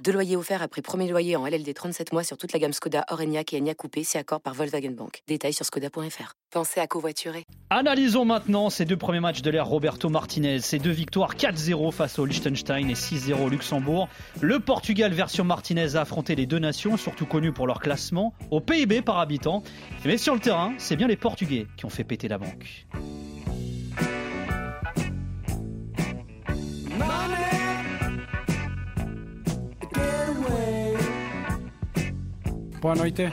Deux 0.00 0.12
loyers 0.12 0.36
offerts 0.36 0.62
après 0.62 0.82
premier 0.82 1.08
loyer 1.08 1.36
en 1.36 1.46
LLD 1.46 1.72
37 1.72 2.12
mois 2.12 2.24
sur 2.24 2.36
toute 2.36 2.52
la 2.52 2.58
gamme 2.58 2.72
Skoda, 2.72 3.04
Orenia 3.10 3.42
et 3.52 3.58
Enya 3.58 3.74
Coupé, 3.74 4.02
c'est 4.02 4.18
accord 4.18 4.40
par 4.40 4.54
Volkswagen 4.54 4.90
Bank. 4.90 5.22
Détails 5.28 5.52
sur 5.52 5.64
skoda.fr. 5.64 6.34
Pensez 6.50 6.80
à 6.80 6.86
covoiturer. 6.86 7.44
Analysons 7.70 8.24
maintenant 8.24 8.70
ces 8.70 8.84
deux 8.84 8.96
premiers 8.96 9.20
matchs 9.20 9.42
de 9.42 9.50
l'ère 9.50 9.66
Roberto 9.66 10.08
Martinez. 10.08 10.58
Ces 10.58 10.78
deux 10.78 10.90
victoires 10.90 11.36
4-0 11.36 11.92
face 11.92 12.18
au 12.18 12.26
Liechtenstein 12.26 12.90
et 12.90 12.94
6-0 12.94 13.40
au 13.40 13.48
Luxembourg. 13.48 14.08
Le 14.40 14.58
Portugal 14.58 15.12
version 15.12 15.44
Martinez 15.44 15.94
a 15.96 16.00
affronté 16.00 16.34
les 16.34 16.46
deux 16.46 16.58
nations, 16.58 16.96
surtout 16.96 17.26
connues 17.26 17.52
pour 17.52 17.66
leur 17.66 17.80
classement, 17.80 18.34
au 18.50 18.60
PIB 18.60 19.02
par 19.02 19.18
habitant. 19.18 19.62
Mais 20.04 20.18
sur 20.18 20.34
le 20.34 20.40
terrain, 20.40 20.74
c'est 20.78 20.96
bien 20.96 21.06
les 21.06 21.16
Portugais 21.16 21.66
qui 21.76 21.84
ont 21.84 21.90
fait 21.90 22.04
péter 22.04 22.28
la 22.28 22.38
banque. 22.38 22.86
Boa 32.82 32.96
noite. 32.96 33.30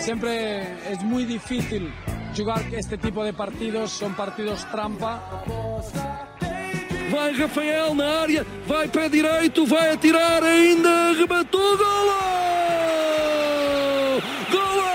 Siempre 0.00 0.92
es 0.92 1.02
muy 1.04 1.24
difícil 1.24 1.92
jugar 2.36 2.62
este 2.72 2.98
tipo 2.98 3.22
de 3.22 3.32
partidos, 3.32 3.92
son 3.92 4.14
partidos 4.14 4.68
trampa. 4.72 5.44
Vai 7.10 7.32
Rafael 7.34 7.94
na 7.94 8.22
área, 8.22 8.44
vai 8.66 8.88
pé 8.88 9.08
direito, 9.08 9.64
vai 9.64 9.92
atirar 9.92 10.42
ainda, 10.42 11.12
rematou, 11.12 11.76
golo! 11.76 12.18
Golo! 14.50 14.90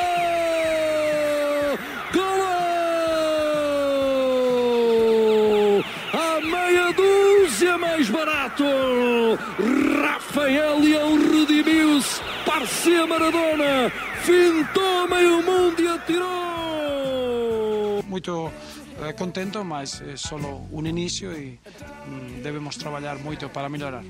Golo! 4.91 5.83
À 6.11 6.41
meia 6.41 6.91
dúzia 6.91 7.77
mais 7.77 8.09
barato! 8.09 8.65
Rafael 10.03 10.79
Leão 10.79 11.17
redimiu-se, 11.17 12.19
parecia 12.45 13.07
Maradona, 13.07 13.89
fintou 14.21 15.07
meio 15.07 15.41
mundo 15.41 15.81
e 15.81 15.87
atirou! 15.87 16.31
Muito 18.05 18.51
eh, 19.01 19.13
contento, 19.13 19.63
mas 19.63 20.01
é 20.01 20.17
solo 20.17 20.67
un 20.73 20.85
inicio 20.85 21.31
e 21.31 21.57
mm, 22.07 22.44
debemos 22.44 22.77
trabalhar 22.77 23.19
moito 23.19 23.49
para 23.49 23.69
melhorar. 23.69 24.03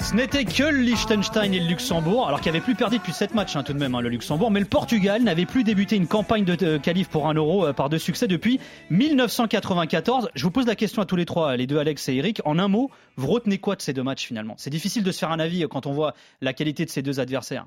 Ce 0.00 0.14
n'était 0.14 0.44
que 0.44 0.62
le 0.62 0.80
Liechtenstein 0.82 1.52
et 1.52 1.58
le 1.58 1.66
Luxembourg, 1.66 2.28
alors 2.28 2.40
qu'il 2.40 2.52
n'y 2.52 2.58
avait 2.58 2.64
plus 2.64 2.76
perdu 2.76 2.98
depuis 2.98 3.12
7 3.12 3.34
matchs 3.34 3.56
hein, 3.56 3.64
tout 3.64 3.72
de 3.72 3.78
même, 3.78 3.94
hein, 3.94 4.00
le 4.00 4.08
Luxembourg, 4.08 4.50
mais 4.50 4.60
le 4.60 4.66
Portugal 4.66 5.22
n'avait 5.22 5.46
plus 5.46 5.64
débuté 5.64 5.96
une 5.96 6.06
campagne 6.06 6.44
de 6.44 6.56
euh, 6.64 6.78
qualif 6.78 7.08
pour 7.08 7.28
un 7.28 7.34
euro 7.34 7.66
euh, 7.66 7.72
par 7.72 7.88
deux 7.88 7.98
succès 7.98 8.28
depuis 8.28 8.60
1994. 8.90 10.30
Je 10.34 10.42
vous 10.44 10.50
pose 10.50 10.66
la 10.66 10.76
question 10.76 11.02
à 11.02 11.06
tous 11.06 11.16
les 11.16 11.26
trois, 11.26 11.56
les 11.56 11.66
deux 11.66 11.78
Alex 11.78 12.08
et 12.08 12.14
Eric. 12.14 12.40
En 12.44 12.58
un 12.58 12.68
mot, 12.68 12.90
vous 13.16 13.26
retenez 13.26 13.58
quoi 13.58 13.74
de 13.74 13.82
ces 13.82 13.92
deux 13.92 14.04
matchs 14.04 14.26
finalement? 14.26 14.54
C'est 14.58 14.70
difficile 14.70 15.02
de 15.02 15.10
se 15.10 15.18
faire 15.18 15.32
un 15.32 15.40
avis 15.40 15.64
euh, 15.64 15.68
quand 15.68 15.86
on 15.86 15.92
voit 15.92 16.14
la 16.40 16.52
qualité 16.52 16.84
de 16.84 16.90
ces 16.90 17.02
deux 17.02 17.18
adversaires. 17.18 17.66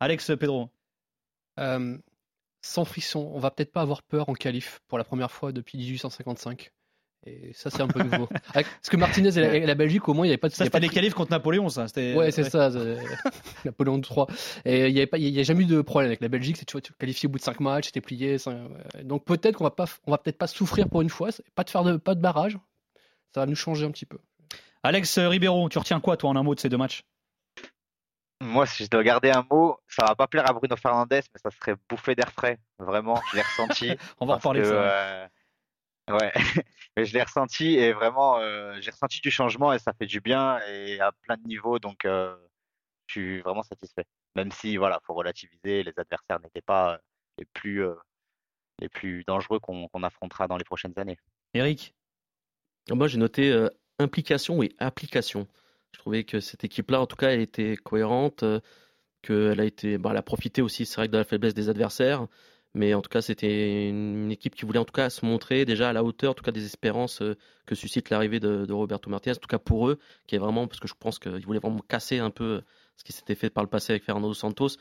Alex 0.00 0.32
Pedro. 0.38 0.70
Euh, 1.58 1.98
sans 2.62 2.84
frisson, 2.84 3.30
on 3.34 3.38
va 3.38 3.50
peut-être 3.50 3.72
pas 3.72 3.82
avoir 3.82 4.02
peur 4.02 4.28
en 4.28 4.34
qualif 4.34 4.80
pour 4.88 4.98
la 4.98 5.04
première 5.04 5.30
fois 5.30 5.52
depuis 5.52 5.78
1855. 5.78 6.72
Et 7.26 7.52
ça, 7.52 7.68
c'est 7.68 7.82
un 7.82 7.86
peu 7.86 8.02
nouveau. 8.02 8.28
Avec- 8.54 8.66
Parce 8.66 8.88
que 8.88 8.96
Martinez 8.96 9.28
et 9.36 9.40
la, 9.42 9.54
et 9.56 9.66
la 9.66 9.74
Belgique, 9.74 10.08
au 10.08 10.14
moins, 10.14 10.24
il 10.24 10.28
n'y 10.28 10.32
avait 10.32 10.38
pas 10.38 10.48
de. 10.48 10.54
Ça, 10.54 10.64
pas 10.64 10.68
c'était 10.68 10.80
les 10.80 10.88
qualifs 10.88 11.12
contre 11.12 11.30
Napoléon, 11.32 11.68
ça. 11.68 11.84
Ouais, 11.96 12.30
c'est 12.30 12.44
ça. 12.44 12.70
c'est- 12.70 12.96
Napoléon 13.66 14.00
III. 14.00 14.24
Et 14.64 14.88
il 14.88 14.94
n'y 14.94 15.00
il 15.26 15.28
y 15.34 15.40
a 15.40 15.42
jamais 15.42 15.64
eu 15.64 15.66
de 15.66 15.82
problème 15.82 16.08
avec 16.08 16.22
la 16.22 16.28
Belgique. 16.28 16.56
C'est 16.56 16.64
tu 16.64 16.72
vois, 16.72 16.80
tu 16.80 16.92
qualifié 16.94 17.26
au 17.26 17.30
bout 17.30 17.38
de 17.38 17.42
5 17.44 17.60
matchs, 17.60 17.86
c'était 17.86 18.00
plié. 18.00 18.36
Donc 19.02 19.24
peut-être 19.26 19.56
qu'on 19.56 19.64
va 19.64 19.70
pas, 19.70 19.84
on 20.06 20.10
va 20.12 20.18
peut-être 20.18 20.38
pas 20.38 20.46
souffrir 20.46 20.88
pour 20.88 21.02
une 21.02 21.10
fois. 21.10 21.28
Pas 21.54 21.64
de 21.64 21.70
faire 21.70 21.84
de, 21.84 21.96
pas 21.98 22.14
de 22.14 22.20
barrage. 22.22 22.56
Ça 23.34 23.40
va 23.40 23.46
nous 23.46 23.54
changer 23.54 23.84
un 23.84 23.90
petit 23.90 24.06
peu. 24.06 24.18
Alex 24.82 25.18
Ribeiro, 25.18 25.68
tu 25.68 25.78
retiens 25.78 26.00
quoi, 26.00 26.16
toi, 26.16 26.30
en 26.30 26.36
un 26.36 26.42
mot 26.42 26.54
de 26.54 26.60
ces 26.60 26.70
deux 26.70 26.78
matchs? 26.78 27.04
Moi, 28.42 28.64
si 28.64 28.84
je 28.86 28.88
dois 28.90 29.02
garder 29.02 29.30
un 29.30 29.44
mot, 29.50 29.76
ça 29.86 30.06
va 30.06 30.14
pas 30.14 30.26
plaire 30.26 30.48
à 30.48 30.54
Bruno 30.54 30.74
Fernandes, 30.74 31.08
mais 31.10 31.20
ça 31.42 31.50
serait 31.50 31.74
bouffé 31.90 32.14
d'air 32.14 32.32
frais. 32.32 32.58
Vraiment, 32.78 33.20
je 33.30 33.36
l'ai 33.36 33.42
ressenti. 33.42 33.90
On 34.20 34.24
va 34.24 34.36
reparler 34.36 34.60
de 34.60 34.64
que, 34.64 34.70
ça. 34.70 34.74
euh, 34.76 35.26
Ouais, 36.10 36.32
mais 36.96 37.04
je 37.04 37.14
l'ai 37.14 37.22
ressenti 37.22 37.76
et 37.76 37.92
vraiment, 37.92 38.38
euh, 38.38 38.76
j'ai 38.80 38.90
ressenti 38.90 39.20
du 39.20 39.30
changement 39.30 39.72
et 39.72 39.78
ça 39.78 39.92
fait 39.92 40.06
du 40.06 40.20
bien 40.20 40.58
et 40.68 41.00
à 41.00 41.12
plein 41.22 41.36
de 41.36 41.46
niveaux, 41.46 41.78
donc 41.78 42.04
euh, 42.04 42.34
je 43.06 43.12
suis 43.12 43.40
vraiment 43.40 43.62
satisfait. 43.62 44.04
Même 44.36 44.50
si, 44.52 44.76
voilà, 44.76 45.00
faut 45.04 45.14
relativiser, 45.14 45.82
les 45.82 45.92
adversaires 45.96 46.40
n'étaient 46.40 46.62
pas 46.62 46.94
euh, 46.94 46.98
les 47.38 47.44
plus, 47.52 47.84
euh, 47.84 47.94
les 48.80 48.88
plus 48.88 49.24
dangereux 49.24 49.60
qu'on 49.60 49.88
affrontera 50.02 50.46
dans 50.46 50.56
les 50.56 50.64
prochaines 50.64 50.94
années. 50.96 51.18
Eric 51.54 51.94
Moi, 52.90 53.08
j'ai 53.08 53.18
noté 53.18 53.68
implication 53.98 54.62
et 54.62 54.70
application. 54.78 55.46
Je 55.92 55.98
trouvais 55.98 56.24
que 56.24 56.40
cette 56.40 56.64
équipe-là, 56.64 57.00
en 57.00 57.06
tout 57.06 57.16
cas, 57.16 57.30
elle 57.30 57.40
était 57.40 57.76
cohérente, 57.76 58.44
qu'elle 59.22 59.60
a 59.60 59.64
été, 59.64 59.98
bah, 59.98 60.10
elle 60.12 60.16
a 60.16 60.22
profité 60.22 60.62
aussi, 60.62 60.86
c'est 60.86 60.96
vrai, 60.96 61.08
de 61.08 61.18
la 61.18 61.24
faiblesse 61.24 61.54
des 61.54 61.68
adversaires, 61.68 62.26
mais 62.74 62.94
en 62.94 63.02
tout 63.02 63.08
cas, 63.08 63.20
c'était 63.20 63.88
une, 63.88 64.30
équipe 64.30 64.54
qui 64.54 64.64
voulait 64.64 64.78
en 64.78 64.84
tout 64.84 64.92
cas 64.92 65.10
se 65.10 65.24
montrer 65.26 65.64
déjà 65.64 65.88
à 65.88 65.92
la 65.92 66.04
hauteur, 66.04 66.32
en 66.32 66.34
tout 66.34 66.44
cas, 66.44 66.52
des 66.52 66.64
espérances 66.64 67.20
euh, 67.20 67.36
que 67.66 67.74
suscite 67.74 68.10
l'arrivée 68.10 68.40
de, 68.40 68.72
Roberto 68.72 69.10
Martinez, 69.10 69.36
en 69.36 69.40
tout 69.40 69.48
cas 69.48 69.58
pour 69.58 69.88
eux, 69.88 69.98
qui 70.26 70.36
est 70.36 70.38
vraiment, 70.38 70.68
parce 70.68 70.80
que 70.80 70.88
je 70.88 70.94
pense 70.98 71.18
qu'ils 71.18 71.44
voulaient 71.44 71.58
vraiment 71.58 71.80
casser 71.80 72.18
un 72.18 72.30
peu 72.30 72.62
ce 72.96 73.04
qui 73.04 73.12
s'était 73.12 73.34
fait 73.34 73.50
par 73.50 73.64
le 73.64 73.70
passé 73.70 73.92
avec 73.92 74.04
Fernando 74.04 74.32
Santos, 74.34 74.76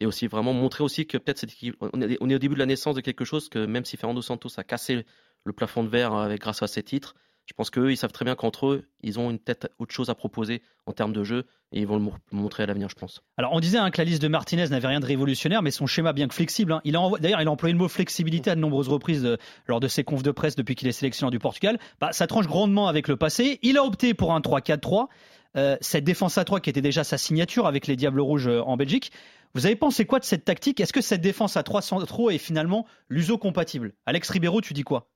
et 0.00 0.06
aussi 0.06 0.26
vraiment 0.26 0.52
montrer 0.52 0.84
aussi 0.84 1.06
que 1.06 1.18
peut-être 1.18 1.38
cette 1.38 1.52
équipe, 1.52 1.76
on 1.80 2.00
est, 2.02 2.16
on 2.20 2.28
est 2.28 2.34
au 2.34 2.38
début 2.38 2.54
de 2.54 2.60
la 2.60 2.66
naissance 2.66 2.94
de 2.94 3.00
quelque 3.00 3.24
chose 3.24 3.48
que 3.48 3.64
même 3.64 3.84
si 3.84 3.96
Fernando 3.96 4.22
Santos 4.22 4.50
a 4.56 4.64
cassé 4.64 5.04
le 5.44 5.52
plafond 5.52 5.82
de 5.82 5.88
verre 5.88 6.14
avec 6.14 6.40
grâce 6.40 6.62
à 6.62 6.66
ses 6.66 6.82
titres, 6.82 7.14
je 7.50 7.54
pense 7.56 7.68
qu'eux, 7.68 7.90
ils 7.90 7.96
savent 7.96 8.12
très 8.12 8.24
bien 8.24 8.36
qu'entre 8.36 8.68
eux, 8.68 8.84
ils 9.02 9.18
ont 9.18 9.28
une 9.28 9.40
tête 9.40 9.68
autre 9.80 9.92
chose 9.92 10.08
à 10.08 10.14
proposer 10.14 10.62
en 10.86 10.92
termes 10.92 11.12
de 11.12 11.24
jeu 11.24 11.46
et 11.72 11.80
ils 11.80 11.86
vont 11.86 11.96
le 11.96 12.00
mo- 12.00 12.14
montrer 12.30 12.62
à 12.62 12.66
l'avenir, 12.66 12.88
je 12.88 12.94
pense. 12.94 13.22
Alors, 13.36 13.52
on 13.52 13.58
disait 13.58 13.78
hein, 13.78 13.90
que 13.90 14.00
la 14.00 14.04
liste 14.04 14.22
de 14.22 14.28
Martinez 14.28 14.68
n'avait 14.68 14.86
rien 14.86 15.00
de 15.00 15.04
révolutionnaire, 15.06 15.60
mais 15.60 15.72
son 15.72 15.86
schéma, 15.88 16.12
bien 16.12 16.28
que 16.28 16.34
flexible, 16.34 16.72
hein, 16.72 16.80
d'ailleurs, 16.84 17.40
il 17.40 17.48
a 17.48 17.50
employé 17.50 17.72
le 17.72 17.78
mot 17.78 17.88
flexibilité 17.88 18.50
à 18.52 18.54
de 18.54 18.60
nombreuses 18.60 18.88
reprises 18.88 19.24
euh, 19.26 19.36
lors 19.66 19.80
de 19.80 19.88
ses 19.88 20.04
confs 20.04 20.22
de 20.22 20.30
presse 20.30 20.54
depuis 20.54 20.76
qu'il 20.76 20.86
est 20.86 20.92
sélectionneur 20.92 21.32
du 21.32 21.40
Portugal. 21.40 21.80
Bah, 22.00 22.12
ça 22.12 22.28
tranche 22.28 22.46
grandement 22.46 22.86
avec 22.86 23.08
le 23.08 23.16
passé. 23.16 23.58
Il 23.62 23.76
a 23.78 23.84
opté 23.84 24.14
pour 24.14 24.32
un 24.32 24.40
3-4-3. 24.40 25.08
Euh, 25.56 25.76
cette 25.80 26.04
défense 26.04 26.38
à 26.38 26.44
3 26.44 26.60
qui 26.60 26.70
était 26.70 26.80
déjà 26.80 27.02
sa 27.02 27.18
signature 27.18 27.66
avec 27.66 27.88
les 27.88 27.96
Diables 27.96 28.20
Rouges 28.20 28.46
euh, 28.46 28.62
en 28.62 28.76
Belgique. 28.76 29.10
Vous 29.54 29.66
avez 29.66 29.74
pensé 29.74 30.04
quoi 30.06 30.20
de 30.20 30.24
cette 30.24 30.44
tactique? 30.44 30.78
Est-ce 30.78 30.92
que 30.92 31.00
cette 31.00 31.20
défense 31.20 31.56
à 31.56 31.64
3 31.64 31.82
centraux 31.82 32.30
est 32.30 32.38
finalement 32.38 32.86
l'uso 33.08 33.36
compatible? 33.36 33.92
Alex 34.06 34.30
Ribeiro, 34.30 34.60
tu 34.60 34.74
dis 34.74 34.84
quoi? 34.84 35.10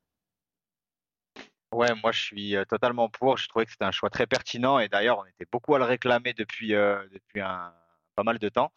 Ouais, 1.75 1.93
moi 2.05 2.13
je 2.13 2.21
suis 2.21 2.55
euh, 2.55 2.65
totalement 2.65 3.09
pour. 3.09 3.37
J'ai 3.37 3.49
trouvé 3.49 3.65
que 3.65 3.73
c'était 3.73 3.85
un 3.85 3.91
choix 3.91 4.09
très 4.09 4.29
pertinent 4.29 4.79
et 4.79 4.89
d'ailleurs 4.89 5.19
on 5.19 5.25
était 5.25 5.47
beaucoup 5.51 5.75
à 5.75 5.79
le 5.81 5.85
réclamer 5.85 6.33
depuis, 6.33 6.73
euh, 6.73 7.05
depuis 7.13 7.41
un, 7.41 7.75
pas 8.15 8.23
mal 8.23 8.39
de 8.39 8.49
temps. 8.49 8.73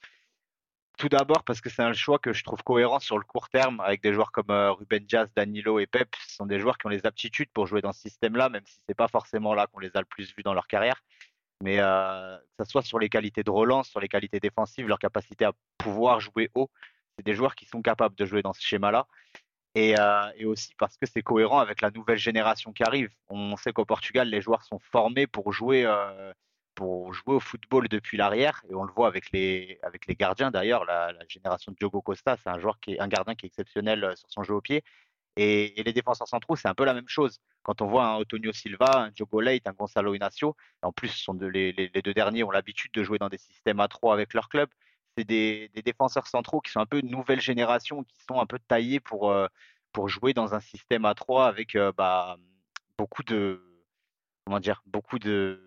Tout 0.97 1.08
d'abord 1.08 1.44
parce 1.44 1.62
que 1.62 1.69
c'est 1.69 1.84
un 1.84 1.94
choix 1.94 2.18
que 2.18 2.34
je 2.34 2.44
trouve 2.44 2.63
cohérent 2.63 3.00
sur 3.00 3.20
le 3.20 3.23
court 3.23 3.49
terme 3.49 3.82
avec 3.82 4.02
des 4.02 4.14
joueurs 4.14 4.32
comme 4.32 4.49
euh, 4.49 4.72
Ruben 4.72 5.05
Dias, 5.05 5.28
Danilo 5.35 5.78
et 5.78 5.85
Pep. 5.85 6.09
Ce 6.28 6.38
sont 6.38 6.47
des 6.47 6.59
joueurs 6.59 6.79
qui 6.79 6.88
ont 6.88 6.90
les 6.90 7.05
aptitudes 7.05 7.49
pour 7.53 7.67
jouer 7.67 7.82
dans 7.82 7.94
ce 7.94 8.02
système-là, 8.02 8.49
même 8.49 8.66
si 8.66 8.82
c'est 8.90 8.96
pas 8.96 9.08
forcément 9.08 9.53
là 9.53 9.67
qu'on 9.67 9.79
les 9.79 9.96
a 9.96 10.00
le 10.00 10.05
plus 10.05 10.34
vus 10.35 10.41
dans 10.41 10.55
leur 10.55 10.66
carrière. 10.66 11.03
Mais 11.61 11.78
euh, 11.79 12.35
que 12.58 12.66
ce 12.66 12.72
soit 12.72 12.82
sur 12.82 12.97
les 12.97 13.09
qualités 13.09 13.43
de 13.43 13.52
relance, 13.52 13.90
sur 13.90 14.00
les 14.00 14.08
qualités 14.08 14.40
défensives, 14.40 14.88
leur 14.88 14.97
capacité 14.97 15.46
à 15.46 15.52
pouvoir 15.78 16.20
jouer 16.20 16.50
haut, 16.55 16.72
c'est 17.16 17.23
des 17.23 17.35
joueurs 17.35 17.53
qui 17.53 17.66
sont 17.66 17.84
capables 17.84 18.16
de 18.16 18.26
jouer 18.26 18.41
dans 18.41 18.53
ce 18.53 18.61
schéma-là. 18.61 19.05
Et, 19.75 19.96
euh, 19.99 20.31
et 20.37 20.46
aussi 20.46 20.73
parce 20.78 20.97
que 20.97 21.05
c'est 21.05 21.22
cohérent 21.22 21.59
avec 21.59 21.81
la 21.81 21.91
nouvelle 21.91 22.17
génération 22.17 22.73
qui 22.73 22.84
arrive. 22.84 23.09
On 23.29 23.55
sait 23.58 23.73
qu'au 23.73 23.85
Portugal, 23.85 24.29
les 24.29 24.41
joueurs 24.41 24.64
sont 24.64 24.79
formés 24.79 25.28
pour 25.28 25.53
jouer, 25.53 25.85
euh, 25.85 26.34
pour 26.73 27.14
jouer 27.14 27.35
au 27.35 27.40
football 27.40 27.87
depuis 27.87 28.17
l'arrière, 28.17 28.64
et 28.69 28.75
on 28.75 28.84
le 28.84 28.91
voit 28.91 29.08
avec 29.08 29.31
les, 29.31 29.79
avec 29.84 30.08
les 30.08 30.16
gardiens 30.16 30.52
d'ailleurs. 30.52 30.85
La, 30.85 31.14
génération 31.28 31.72
de 31.72 31.78
Diogo 31.78 32.02
Costa, 32.02 32.37
c'est 32.37 32.49
un 32.49 32.58
un 32.58 33.08
gardien 33.08 33.35
qui 33.35 33.46
est 33.46 33.49
exceptionnel 33.49 34.03
euh, 34.03 34.16
sur 34.16 34.29
son 34.31 34.43
jeu 34.43 34.55
au 34.55 34.61
pied. 34.61 34.84
Et, 35.35 35.84
les 35.84 35.93
défenseurs 35.93 36.28
centraux, 36.28 36.55
c'est 36.55 36.67
un 36.67 36.73
peu 36.73 36.85
la 36.85 36.96
même 36.96 37.08
chose. 37.08 37.40
Quand 37.61 37.81
on 37.81 37.87
voit 37.87 38.05
un 38.05 38.16
Antonio 38.16 38.52
Silva, 38.53 38.91
un 38.96 39.09
Diogo 39.11 39.41
Leite, 39.41 39.67
un 39.67 39.73
Gonzalo 39.73 40.16
Inacio, 40.16 40.55
en 40.81 40.91
plus, 40.91 41.28
les 41.53 42.02
deux 42.03 42.14
derniers 42.14 42.43
ont 42.43 42.52
l'habitude 42.52 42.91
de 42.93 43.03
jouer 43.03 43.19
dans 43.19 43.29
des 43.29 43.37
systèmes 43.37 43.79
à 43.79 43.87
trois 43.87 44.14
avec 44.14 44.34
leur 44.34 44.49
club. 44.49 44.69
C'est 45.17 45.23
des, 45.23 45.69
des 45.73 45.81
défenseurs 45.81 46.28
centraux 46.28 46.61
qui 46.61 46.72
sont 46.72 46.79
un 46.79 46.85
peu 46.85 47.02
de 47.02 47.08
nouvelle 47.08 47.41
génération, 47.41 48.03
qui 48.03 48.16
sont 48.29 48.40
un 48.40 48.46
peu 48.46 48.59
taillés 48.59 48.99
pour, 48.99 49.31
euh, 49.31 49.47
pour 49.91 50.08
jouer 50.09 50.34
dans 50.34 50.53
un 50.53 50.59
système 50.59 51.05
à 51.05 51.16
3 51.16 51.47
avec 51.47 51.75
euh, 51.75 51.91
bah, 51.97 52.37
beaucoup 52.97 53.23
de. 53.23 53.64
Comment 54.46 54.59
dire 54.59 54.81
Beaucoup 54.85 55.19
de. 55.19 55.61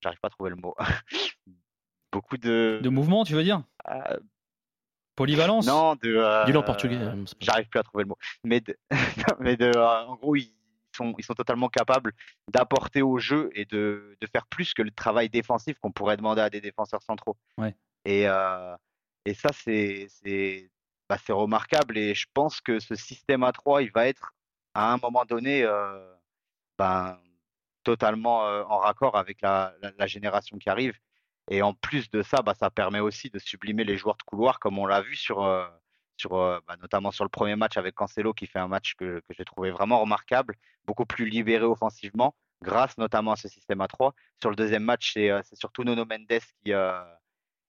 J'arrive 0.00 0.20
pas 0.20 0.28
à 0.28 0.30
trouver 0.30 0.50
le 0.50 0.56
mot. 0.56 0.74
beaucoup 2.12 2.36
de. 2.36 2.78
De 2.82 2.88
mouvement, 2.88 3.24
tu 3.24 3.34
veux 3.34 3.42
dire? 3.42 3.62
Euh, 3.88 4.18
Polyvalence? 5.16 5.66
non, 5.66 5.96
de. 5.96 6.44
Dis-le 6.46 6.58
en 6.58 6.62
portugais. 6.62 6.98
J'arrive 7.40 7.68
plus 7.68 7.80
à 7.80 7.82
trouver 7.82 8.04
le 8.04 8.08
mot. 8.08 8.18
Mais, 8.44 8.60
de, 8.60 8.76
mais 9.40 9.56
de, 9.56 9.76
en 9.76 10.14
gros, 10.14 10.36
ils 10.36 10.52
sont, 10.94 11.12
ils 11.18 11.24
sont 11.24 11.34
totalement 11.34 11.68
capables 11.68 12.12
d'apporter 12.48 13.02
au 13.02 13.18
jeu 13.18 13.50
et 13.54 13.64
de, 13.64 14.16
de 14.20 14.26
faire 14.28 14.46
plus 14.46 14.74
que 14.74 14.82
le 14.82 14.92
travail 14.92 15.28
défensif 15.28 15.78
qu'on 15.80 15.90
pourrait 15.90 16.16
demander 16.16 16.42
à 16.42 16.50
des 16.50 16.60
défenseurs 16.60 17.02
centraux. 17.02 17.36
Ouais. 17.58 17.74
Et, 18.06 18.28
euh, 18.28 18.76
et 19.24 19.34
ça, 19.34 19.50
bah, 21.08 21.18
c'est 21.24 21.32
remarquable. 21.32 21.98
Et 21.98 22.14
je 22.14 22.26
pense 22.32 22.60
que 22.60 22.78
ce 22.80 22.94
système 22.94 23.42
à 23.42 23.52
3, 23.52 23.82
il 23.82 23.90
va 23.92 24.06
être 24.06 24.32
à 24.74 24.92
un 24.92 24.98
moment 24.98 25.24
donné 25.24 25.64
euh, 25.64 26.14
ben, 26.78 27.18
totalement 27.82 28.46
euh, 28.46 28.64
en 28.64 28.78
raccord 28.78 29.16
avec 29.16 29.42
la, 29.42 29.74
la, 29.98 30.06
génération 30.06 30.58
qui 30.58 30.68
arrive. 30.70 30.96
Et 31.50 31.62
en 31.62 31.74
plus 31.74 32.10
de 32.10 32.22
ça, 32.22 32.42
bah, 32.42 32.54
ça 32.54 32.70
permet 32.70 33.00
aussi 33.00 33.30
de 33.30 33.38
sublimer 33.38 33.84
les 33.84 33.96
joueurs 33.96 34.16
de 34.16 34.22
couloir, 34.22 34.60
comme 34.60 34.78
on 34.78 34.86
l'a 34.86 35.02
vu 35.02 35.16
sur, 35.16 35.42
euh, 35.44 35.66
sur, 36.16 36.34
euh, 36.34 36.60
bah, 36.68 36.76
notamment 36.80 37.10
sur 37.10 37.24
le 37.24 37.30
premier 37.30 37.56
match 37.56 37.76
avec 37.76 37.94
Cancelo, 37.94 38.34
qui 38.34 38.46
fait 38.46 38.58
un 38.60 38.68
match 38.68 38.94
que, 38.94 39.20
que 39.20 39.34
j'ai 39.36 39.44
trouvé 39.44 39.70
vraiment 39.70 40.00
remarquable, 40.00 40.56
beaucoup 40.84 41.06
plus 41.06 41.26
libéré 41.28 41.64
offensivement, 41.64 42.36
grâce 42.62 42.98
notamment 42.98 43.32
à 43.32 43.36
ce 43.36 43.48
système 43.48 43.80
à 43.80 43.88
3. 43.88 44.14
Sur 44.40 44.50
le 44.50 44.56
deuxième 44.56 44.84
match, 44.84 45.12
c'est 45.14 45.56
surtout 45.56 45.84
Nono 45.84 46.04
Mendes 46.04 46.40
qui, 46.64 46.72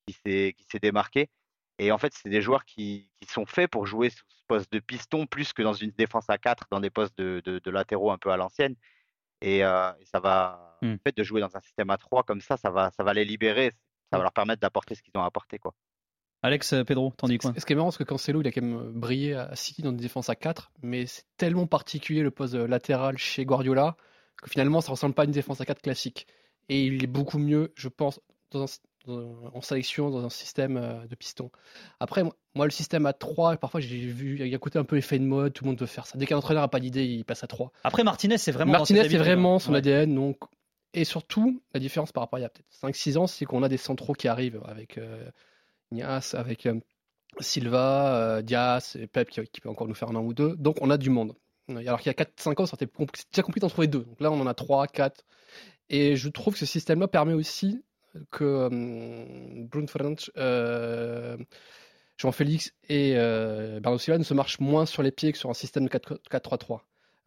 qui 0.07 0.13
s'est 0.25 0.53
qui 0.57 0.65
s'est 0.71 0.79
démarqué. 0.79 1.29
Et 1.79 1.91
en 1.91 1.99
fait, 1.99 2.11
c'est 2.15 2.29
des 2.29 2.41
joueurs 2.41 2.65
qui, 2.65 3.07
qui 3.21 3.31
sont 3.31 3.45
faits 3.45 3.69
pour 3.69 3.85
jouer 3.85 4.09
sous 4.09 4.23
ce 4.29 4.41
poste 4.47 4.71
de 4.71 4.79
piston 4.79 5.27
plus 5.27 5.53
que 5.53 5.61
dans 5.61 5.73
une 5.73 5.91
défense 5.91 6.27
à 6.29 6.39
4, 6.39 6.65
dans 6.71 6.79
des 6.79 6.89
postes 6.89 7.15
de, 7.19 7.39
de, 7.45 7.59
de 7.59 7.71
latéraux 7.71 8.09
un 8.09 8.17
peu 8.17 8.31
à 8.31 8.37
l'ancienne. 8.37 8.75
Et, 9.41 9.63
euh, 9.63 9.91
et 9.99 10.05
ça 10.05 10.19
va, 10.19 10.63
Hmm. 10.83 10.91
le 10.91 10.99
fait 11.03 11.17
de 11.17 11.23
jouer 11.23 11.41
dans 11.41 11.55
un 11.57 11.59
système 11.59 11.89
à 11.89 11.97
3 11.97 12.21
comme 12.21 12.39
ça, 12.39 12.55
ça 12.55 12.69
va, 12.69 12.91
ça 12.95 13.03
va 13.03 13.13
les 13.15 13.25
libérer, 13.25 13.71
ça 14.11 14.17
va 14.17 14.23
leur 14.23 14.31
permettre 14.31 14.61
d'apporter 14.61 14.93
ce 14.93 15.01
qu'ils 15.01 15.13
ont 15.15 15.23
apporté. 15.23 15.57
Quoi. 15.57 15.73
Alex, 16.43 16.71
euh, 16.73 16.83
Pedro, 16.83 17.11
t'en 17.17 17.27
dis 17.27 17.39
quoi? 17.39 17.51
Ce 17.57 17.65
qui 17.65 17.73
est 17.73 17.75
marrant, 17.75 17.89
c'est 17.89 17.97
que 17.97 18.03
Cancelo, 18.03 18.41
il 18.41 18.47
a 18.47 18.51
quand 18.51 18.61
même 18.61 18.91
brillé 18.91 19.33
à 19.33 19.55
City 19.55 19.81
dans 19.81 19.89
une 19.89 19.97
défense 19.97 20.29
à 20.29 20.35
4, 20.35 20.71
mais 20.83 21.07
c'est 21.07 21.23
tellement 21.35 21.65
particulier 21.65 22.21
le 22.21 22.29
poste 22.29 22.53
latéral 22.53 23.17
chez 23.17 23.43
Guardiola 23.43 23.97
que 24.39 24.51
finalement, 24.51 24.81
ça 24.81 24.91
ressemble 24.91 25.15
pas 25.15 25.23
à 25.23 25.25
une 25.25 25.31
défense 25.31 25.61
à 25.61 25.65
4 25.65 25.81
classique. 25.81 26.27
Et 26.69 26.85
il 26.85 27.03
est 27.03 27.07
beaucoup 27.07 27.39
mieux, 27.39 27.73
je 27.75 27.87
pense, 27.89 28.21
dans 28.51 28.63
un- 28.63 28.77
en 29.07 29.61
sélection, 29.61 30.09
dans 30.09 30.25
un 30.25 30.29
système 30.29 30.77
euh, 30.77 31.05
de 31.07 31.15
piston. 31.15 31.49
Après, 31.99 32.23
moi- 32.23 32.65
le 32.65 32.71
système 32.71 33.05
à 33.05 33.13
3, 33.13 33.57
parfois 33.57 33.79
j'ai 33.79 33.97
vu, 33.97 34.37
il 34.39 34.47
y 34.47 34.53
a 34.53 34.55
un 34.55 34.59
côté 34.59 34.79
un 34.79 34.83
peu 34.83 34.97
effet 34.97 35.19
de 35.19 35.23
mode, 35.23 35.53
tout 35.53 35.63
le 35.63 35.69
monde 35.69 35.79
veut 35.79 35.85
faire 35.85 36.05
ça. 36.05 36.17
Dès 36.17 36.25
qu'un 36.25 36.37
entraîneur 36.37 36.63
n'a 36.63 36.67
pas 36.67 36.79
d'idée, 36.79 37.05
il 37.05 37.23
passe 37.23 37.43
à 37.43 37.47
3. 37.47 37.71
Après, 37.83 38.03
Martinez, 38.03 38.37
c'est 38.37 38.51
vraiment. 38.51 38.71
Martinez, 38.71 39.07
c'est 39.07 39.17
vraiment 39.17 39.55
hein. 39.55 39.59
son 39.59 39.71
Ouais. 39.71 39.77
ADN. 39.79 40.13
Donc... 40.15 40.37
Et 40.93 41.03
surtout, 41.03 41.61
la 41.73 41.79
différence 41.79 42.11
par 42.11 42.23
rapport 42.23 42.37
à 42.37 42.39
il 42.39 42.43
y 42.43 42.45
a 42.45 42.49
peut-être 42.49 42.95
5-6 42.95 43.17
ans, 43.17 43.27
c'est 43.27 43.45
qu'on 43.45 43.61
a 43.61 43.69
des 43.69 43.77
centraux 43.77 44.13
qui 44.13 44.27
arrivent 44.27 44.61
avec 44.65 44.97
euh, 44.97 45.29
Nias, 45.91 46.33
avec 46.35 46.65
euh, 46.65 46.79
Silva, 47.39 48.15
euh, 48.15 48.41
Diaz, 48.41 48.95
et 48.99 49.05
Pep 49.07 49.29
qui, 49.29 49.41
qui 49.51 49.61
peut 49.61 49.69
encore 49.69 49.87
nous 49.87 49.93
faire 49.93 50.09
un 50.09 50.15
an 50.15 50.23
ou 50.23 50.33
deux. 50.33 50.55
Donc 50.55 50.77
on 50.81 50.89
a 50.89 50.97
du 50.97 51.09
monde. 51.09 51.35
Alors 51.69 51.99
qu'il 51.99 52.07
y 52.07 52.15
a 52.15 52.23
4-5 52.23 52.61
ans, 52.61 52.65
c'était 52.65 52.87
déjà 52.87 53.43
compliqué 53.43 53.59
d'en 53.59 53.69
trouver 53.69 53.87
deux. 53.87 54.03
Donc 54.05 54.21
là, 54.21 54.31
on 54.31 54.39
en 54.39 54.47
a 54.47 54.53
3, 54.53 54.87
4. 54.87 55.25
Et 55.89 56.15
je 56.15 56.29
trouve 56.29 56.53
que 56.53 56.59
ce 56.59 56.65
système-là 56.65 57.07
permet 57.07 57.33
aussi 57.33 57.83
que 58.31 58.43
euh, 58.43 59.65
Bruno 59.69 59.87
Fernandes, 59.87 60.21
euh, 60.37 61.37
Jean-Félix 62.17 62.73
et 62.89 63.13
euh, 63.15 63.79
Bernardo 63.79 63.99
Silva 63.99 64.17
ne 64.17 64.23
se 64.23 64.33
marchent 64.33 64.59
moins 64.59 64.85
sur 64.85 65.03
les 65.03 65.11
pieds 65.11 65.31
que 65.31 65.37
sur 65.37 65.49
un 65.49 65.53
système 65.53 65.83
de 65.83 65.89
4 65.89 66.21
4-3-3. 66.31 66.79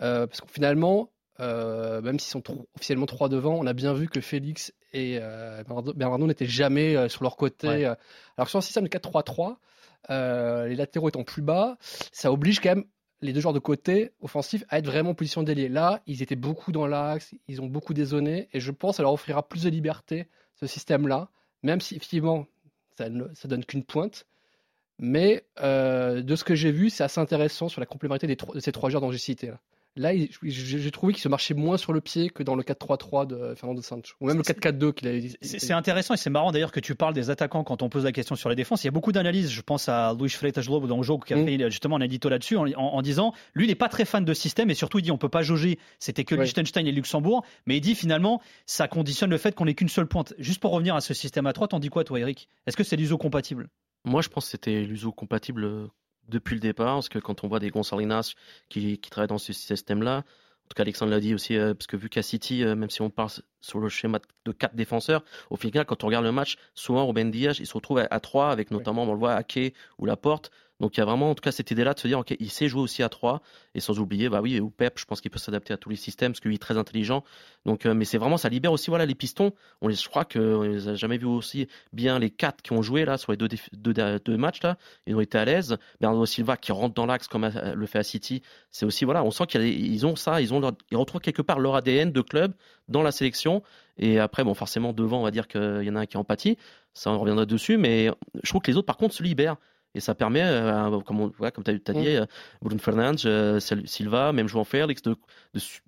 Euh, 0.03 0.27
parce 0.27 0.41
que 0.41 0.49
finalement, 0.51 1.11
euh, 1.39 2.01
même 2.03 2.19
s'ils 2.19 2.33
sont 2.33 2.43
officiellement 2.75 3.07
trois 3.07 3.29
devant, 3.29 3.55
on 3.55 3.67
a 3.67 3.73
bien 3.73 3.93
vu 3.93 4.09
que 4.09 4.21
Félix 4.21 4.73
et 4.93 5.19
euh, 5.21 5.63
Bernardo, 5.65 5.93
Bernardo 5.95 6.27
n'étaient 6.27 6.47
jamais 6.47 7.09
sur 7.09 7.23
leur 7.23 7.37
côté. 7.37 7.69
Ouais. 7.69 7.85
Alors 7.85 8.45
que 8.45 8.49
sur 8.51 8.59
un 8.59 8.63
système 8.63 8.85
de 8.85 8.89
4-3-3, 8.89 9.57
euh, 10.09 10.67
les 10.67 10.77
latéraux 10.77 11.09
étant 11.09 11.25
plus 11.25 11.43
bas, 11.43 11.77
ça 12.13 12.33
oblige 12.33 12.61
quand 12.61 12.71
même 12.71 12.85
les 13.21 13.33
deux 13.33 13.41
joueurs 13.41 13.53
de 13.53 13.59
côté 13.59 14.13
offensifs 14.21 14.65
à 14.71 14.79
être 14.79 14.87
vraiment 14.87 15.11
en 15.11 15.15
position 15.15 15.43
d'ailier. 15.43 15.69
Là, 15.69 16.01
ils 16.07 16.23
étaient 16.23 16.37
beaucoup 16.37 16.73
dans 16.73 16.87
l'axe, 16.87 17.35
ils 17.49 17.61
ont 17.61 17.67
beaucoup 17.67 17.93
dézonné, 17.93 18.49
et 18.53 18.61
je 18.61 18.71
pense 18.71 18.93
que 18.93 18.97
ça 18.97 19.03
leur 19.03 19.13
offrira 19.13 19.47
plus 19.47 19.65
de 19.65 19.69
liberté, 19.71 20.27
ce 20.61 20.67
système-là, 20.67 21.29
même 21.63 21.81
si 21.81 21.97
effectivement, 21.97 22.47
ça 22.97 23.09
ne 23.09 23.49
donne 23.49 23.65
qu'une 23.65 23.85
pointe. 23.85 24.27
Mais 24.99 25.45
euh, 25.61 26.21
de 26.23 26.37
ce 26.37 26.45
que 26.45 26.55
j'ai 26.55 26.71
vu, 26.71 26.91
c'est 26.91 27.03
assez 27.03 27.21
intéressant 27.21 27.69
sur 27.69 27.81
la 27.81 27.87
complémentarité 27.87 28.27
des 28.27 28.55
de 28.55 28.61
ces 28.61 28.71
trois 28.71 28.91
joueurs 28.91 29.01
dont 29.01 29.11
j'ai 29.11 29.19
cité. 29.19 29.47
Là, 29.47 29.59
Là, 30.01 30.13
j'ai 30.43 30.91
trouvé 30.91 31.13
qu'il 31.13 31.21
se 31.23 31.29
marchait 31.29 31.53
moins 31.53 31.77
sur 31.77 31.93
le 31.93 32.01
pied 32.01 32.31
que 32.31 32.43
dans 32.43 32.55
le 32.55 32.63
4-3-3 32.63 33.27
de 33.27 33.55
Fernando 33.55 33.83
Santos, 33.83 34.13
ou 34.21 34.27
même 34.29 34.39
le 34.39 34.45
C'est- 34.45 34.55
4-4-2 34.59 34.93
qu'il 34.93 35.09
a. 35.09 35.29
C'est 35.43 35.59
c'est 35.59 35.73
intéressant 35.75 36.15
et 36.15 36.17
c'est 36.17 36.31
marrant 36.31 36.53
d'ailleurs 36.53 36.73
que 36.73 36.81
tu 36.81 36.95
parles 36.95 37.13
des 37.13 37.29
attaquants 37.29 37.65
quand 37.65 37.83
on 37.83 37.91
pose 37.91 38.05
la 38.05 38.13
question 38.13 38.35
sur 38.35 38.49
les 38.49 38.57
défenses. 38.57 38.83
Il 38.83 38.87
y 38.87 38.89
a 38.89 38.93
beaucoup 38.93 39.13
d'analyses. 39.13 39.51
Je 39.51 39.61
pense 39.61 39.91
à 39.91 40.15
Luis 40.19 40.31
Freitas 40.31 40.63
Lobo 40.69 40.87
dans 40.87 40.97
le 40.97 41.03
jeu 41.03 41.15
qui 41.27 41.35
a 41.35 41.37
Mm. 41.37 41.45
fait 41.47 41.71
justement 41.71 41.97
un 41.97 42.01
édito 42.01 42.29
là-dessus 42.31 42.57
en, 42.57 42.67
en- 42.67 42.75
en 42.95 43.03
disant 43.03 43.35
lui, 43.55 43.67
il 43.67 43.69
n'est 43.69 43.75
pas 43.75 43.89
très 43.91 44.07
fan 44.07 44.25
de 44.25 44.33
système 44.33 44.71
et 44.71 44.75
surtout 44.75 44.99
il 44.99 45.03
dit 45.03 45.11
on 45.11 45.19
peut 45.19 45.29
pas 45.29 45.43
jauger. 45.43 45.79
C'était 45.99 46.25
que. 46.25 46.35
Liechtenstein 46.35 46.87
et 46.87 46.93
Luxembourg, 46.93 47.45
mais 47.67 47.77
il 47.77 47.81
dit 47.83 47.95
finalement 47.95 48.41
ça 48.65 48.89
conditionne 48.89 49.29
le 49.31 49.37
fait 49.39 49.55
qu'on 49.55 49.67
n'ait 49.67 49.75
qu'une 49.75 49.89
seule 49.91 50.07
pointe. 50.07 50.33
Juste 50.39 50.61
pour 50.61 50.71
revenir 50.73 50.95
à 50.95 51.01
ce 51.03 51.13
système 51.13 51.47
à 51.47 51.53
3, 51.53 51.69
t'en 51.69 51.79
dis 51.79 51.91
quoi 51.91 52.05
toi, 52.05 52.19
Eric? 52.19 52.49
Est-ce 52.67 52.77
que 52.77 52.85
c'est 52.85 52.97
l'uso 52.97 53.19
compatible? 53.19 53.69
Moi, 54.07 54.23
je 54.23 54.29
pense 54.31 54.47
que 54.47 54.51
c'était 54.53 54.81
l'uso 54.85 55.13
compatible 55.13 55.65
euh, 55.65 55.87
depuis 56.31 56.55
le 56.55 56.61
départ, 56.61 56.95
parce 56.95 57.09
que 57.09 57.19
quand 57.19 57.45
on 57.45 57.49
voit 57.49 57.59
des 57.59 57.71
Gonçalinas 57.71 58.35
qui, 58.69 58.99
qui 58.99 59.11
travaillent 59.11 59.29
dans 59.29 59.39
ce 59.39 59.53
système-là, 59.53 60.19
en 60.19 60.69
tout 60.69 60.77
cas 60.77 60.83
Alexandre 60.83 61.11
l'a 61.11 61.21
dit 61.21 61.35
aussi, 61.35 61.57
euh, 61.57 61.75
parce 61.75 61.89
que 61.89 61.97
vu 61.97 62.09
qu'à 62.09 62.23
City, 62.23 62.63
euh, 62.63 62.77
même 62.77 62.91
si 62.91 63.03
on 63.03 63.11
part 63.11 63.31
sur 63.61 63.81
le 63.81 63.89
schéma 63.89 64.21
de 64.45 64.53
quatre 64.53 64.77
défenseurs, 64.77 65.25
au 65.51 65.57
final, 65.57 65.85
quand 65.85 66.05
on 66.05 66.07
regarde 66.07 66.25
le 66.25 66.33
match, 66.33 66.57
souvent 66.75 67.07
Ruben 67.07 67.31
Diaz, 67.31 67.59
il 67.59 67.67
se 67.67 67.75
retrouve 67.75 67.99
à, 67.99 68.07
à 68.11 68.21
3 68.21 68.51
avec 68.51 68.71
notamment, 68.71 69.03
on 69.03 69.13
le 69.13 69.19
voit, 69.19 69.35
Ake 69.35 69.75
ou 69.99 70.07
Laporte. 70.07 70.53
Donc 70.81 70.97
il 70.97 71.01
y 71.01 71.03
a 71.03 71.05
vraiment 71.07 71.31
en 71.31 71.35
tout 71.35 71.43
cas 71.43 71.53
cette 71.53 71.71
idée-là 71.71 71.95
de 71.95 72.01
se 72.01 72.09
dire, 72.09 72.19
ok, 72.19 72.35
il 72.41 72.51
sait 72.51 72.69
jouer 72.69 72.81
aussi 72.83 73.03
à 73.03 73.09
3, 73.09 73.43
et 73.75 73.81
sans 73.81 73.99
oublier, 74.01 74.29
bah 74.29 74.41
oui, 74.41 74.59
ou 74.61 74.71
Pep, 74.71 74.99
je 74.99 75.05
pense 75.05 75.21
qu'il 75.21 75.31
peut 75.31 75.39
s'adapter 75.39 75.73
à 75.73 75.77
tous 75.77 75.91
les 75.91 75.97
systèmes, 75.97 76.33
parce 76.33 76.41
qu'il 76.41 76.53
est 76.53 76.59
très 76.59 76.79
intelligent. 76.79 77.23
Donc, 77.67 77.87
euh, 77.87 77.95
mais 77.95 78.05
c'est 78.05 78.19
vraiment, 78.19 78.37
ça 78.39 78.49
libère 78.49 78.73
aussi 78.73 78.91
voilà, 78.91 79.07
les 79.07 79.15
pistons. 79.15 79.53
On 79.83 79.89
les, 79.89 79.95
je 79.95 80.09
crois 80.09 80.25
qu'on 80.25 80.63
les 80.63 80.89
a 80.89 80.95
jamais 80.95 81.19
vus 81.19 81.27
aussi 81.27 81.69
bien 81.93 82.19
les 82.19 82.31
quatre 82.31 82.63
qui 82.63 82.73
ont 82.73 82.83
joué 82.83 83.05
là 83.05 83.19
sur 83.19 83.33
les 83.33 83.37
deux, 83.39 84.37
matchs 84.37 84.63
là. 84.63 84.77
Ils 85.07 85.15
ont 85.15 85.21
été 85.21 85.39
à 85.39 85.45
l'aise. 85.45 85.77
Bernardo 86.01 86.25
Silva 86.27 86.57
qui 86.57 86.73
rentre 86.73 86.95
dans 86.95 87.07
l'axe 87.07 87.29
comme 87.29 87.45
à- 87.45 87.75
le 87.75 87.87
fait 87.87 87.99
à 87.99 88.03
City. 88.03 88.43
C'est 88.71 88.87
aussi 88.87 89.05
voilà, 89.05 89.23
on 89.25 89.31
sent 89.31 89.47
qu'ils 89.47 90.07
ont 90.07 90.17
ça, 90.17 90.41
ils 90.41 90.55
ont 90.55 90.61
leur- 90.61 90.73
ils 90.91 90.97
retrouvent 90.97 91.21
quelque 91.21 91.43
part 91.43 91.59
leur 91.59 91.75
ADN 91.77 92.11
de 92.13 92.21
club 92.23 92.55
dans 92.89 93.03
la 93.03 93.13
sélection. 93.13 93.63
Et 93.99 94.19
après, 94.19 94.45
bon, 94.45 94.55
forcément 94.55 94.93
devant, 94.95 95.21
on 95.21 95.25
va 95.25 95.31
dire 95.31 95.47
qu'il 95.47 95.83
y 95.83 95.91
en 95.91 95.97
a 95.97 96.01
un 96.01 96.07
qui 96.07 96.17
empathie. 96.17 96.57
Ça, 96.95 97.11
on 97.11 97.19
reviendra 97.19 97.45
dessus. 97.47 97.77
Mais 97.77 98.11
je 98.43 98.49
trouve 98.49 98.63
que 98.63 98.71
les 98.71 98.77
autres, 98.79 98.87
par 98.87 98.97
contre, 98.97 99.15
se 99.15 99.23
libèrent. 99.23 99.57
Et 99.95 100.01
ça 100.01 100.15
permet, 100.15 100.43
euh, 100.43 101.01
comme, 101.01 101.21
on, 101.21 101.31
comme 101.31 101.65
tu 101.65 101.71
as, 101.71 101.93
dit, 101.93 102.09
euh, 102.09 102.27
Bruno 102.63 102.79
Fernandes, 102.81 103.19
euh, 103.25 103.59
Sil- 103.59 103.87
Silva, 103.87 104.33
même 104.33 104.47
João 104.49 104.65
Félix, 104.65 105.03
de, 105.03 105.17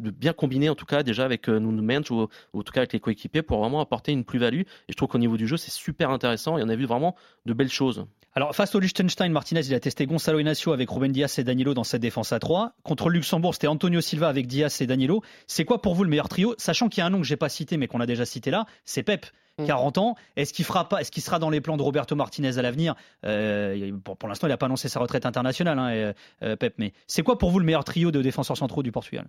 de, 0.00 0.10
bien 0.10 0.32
combiner 0.32 0.68
en 0.68 0.74
tout 0.74 0.86
cas 0.86 1.02
déjà 1.04 1.24
avec 1.24 1.48
euh, 1.48 1.58
Nuno 1.60 1.82
Mendes 1.82 2.10
ou, 2.10 2.26
ou 2.52 2.60
en 2.60 2.62
tout 2.62 2.72
cas 2.72 2.80
avec 2.80 2.92
les 2.92 3.00
coéquipiers 3.00 3.42
pour 3.42 3.60
vraiment 3.60 3.80
apporter 3.80 4.10
une 4.12 4.24
plus-value. 4.24 4.62
Et 4.62 4.66
je 4.90 4.96
trouve 4.96 5.08
qu'au 5.08 5.18
niveau 5.18 5.36
du 5.36 5.46
jeu, 5.46 5.56
c'est 5.56 5.70
super 5.70 6.10
intéressant 6.10 6.58
et 6.58 6.62
on 6.64 6.68
a 6.68 6.74
vu 6.76 6.84
vraiment 6.86 7.14
de 7.46 7.52
belles 7.52 7.70
choses. 7.70 8.04
Alors, 8.34 8.56
face 8.56 8.74
au 8.74 8.80
Liechtenstein, 8.80 9.30
Martinez, 9.30 9.60
il 9.60 9.74
a 9.74 9.78
testé 9.80 10.06
Gonzalo 10.06 10.38
Inacio 10.38 10.72
avec 10.72 10.88
Ruben 10.90 11.12
Diaz 11.12 11.38
et 11.38 11.44
Danilo 11.44 11.74
dans 11.74 11.84
cette 11.84 12.00
défense 12.00 12.32
à 12.32 12.38
3. 12.38 12.72
Contre 12.82 13.10
le 13.10 13.16
Luxembourg, 13.16 13.52
c'était 13.54 13.66
Antonio 13.66 14.00
Silva 14.00 14.28
avec 14.28 14.46
Diaz 14.46 14.80
et 14.80 14.86
Danilo. 14.86 15.22
C'est 15.46 15.66
quoi 15.66 15.82
pour 15.82 15.94
vous 15.94 16.02
le 16.02 16.08
meilleur 16.10 16.30
trio? 16.30 16.54
Sachant 16.56 16.88
qu'il 16.88 17.02
y 17.02 17.04
a 17.04 17.06
un 17.06 17.10
nom 17.10 17.18
que 17.20 17.26
j'ai 17.26 17.36
pas 17.36 17.50
cité, 17.50 17.76
mais 17.76 17.88
qu'on 17.88 18.00
a 18.00 18.06
déjà 18.06 18.24
cité 18.24 18.50
là, 18.50 18.64
c'est 18.86 19.02
Pep. 19.02 19.26
Mm. 19.58 19.66
40 19.66 19.98
ans, 19.98 20.16
est-ce 20.36 20.52
qu'il 20.52 20.64
fera 20.64 20.88
pas, 20.88 21.00
est-ce 21.00 21.10
qu'il 21.10 21.22
sera 21.22 21.38
dans 21.38 21.50
les 21.50 21.60
plans 21.60 21.76
de 21.76 21.82
Roberto 21.82 22.16
Martinez 22.16 22.58
à 22.58 22.62
l'avenir? 22.62 22.94
Euh, 23.26 23.92
Pour, 24.04 24.16
pour 24.16 24.28
l'instant, 24.28 24.46
il 24.46 24.50
n'a 24.50 24.56
pas 24.56 24.66
annoncé 24.66 24.88
sa 24.88 25.00
retraite 25.00 25.26
internationale, 25.26 25.78
hein, 25.78 25.90
euh, 25.90 26.12
euh, 26.42 26.56
Pep. 26.56 26.74
Mais 26.78 26.92
c'est 27.06 27.22
quoi 27.22 27.38
pour 27.38 27.50
vous 27.50 27.58
le 27.58 27.64
meilleur 27.64 27.84
trio 27.84 28.10
de 28.10 28.22
défenseurs 28.22 28.56
centraux 28.56 28.82
du 28.82 28.92
Portugal? 28.92 29.28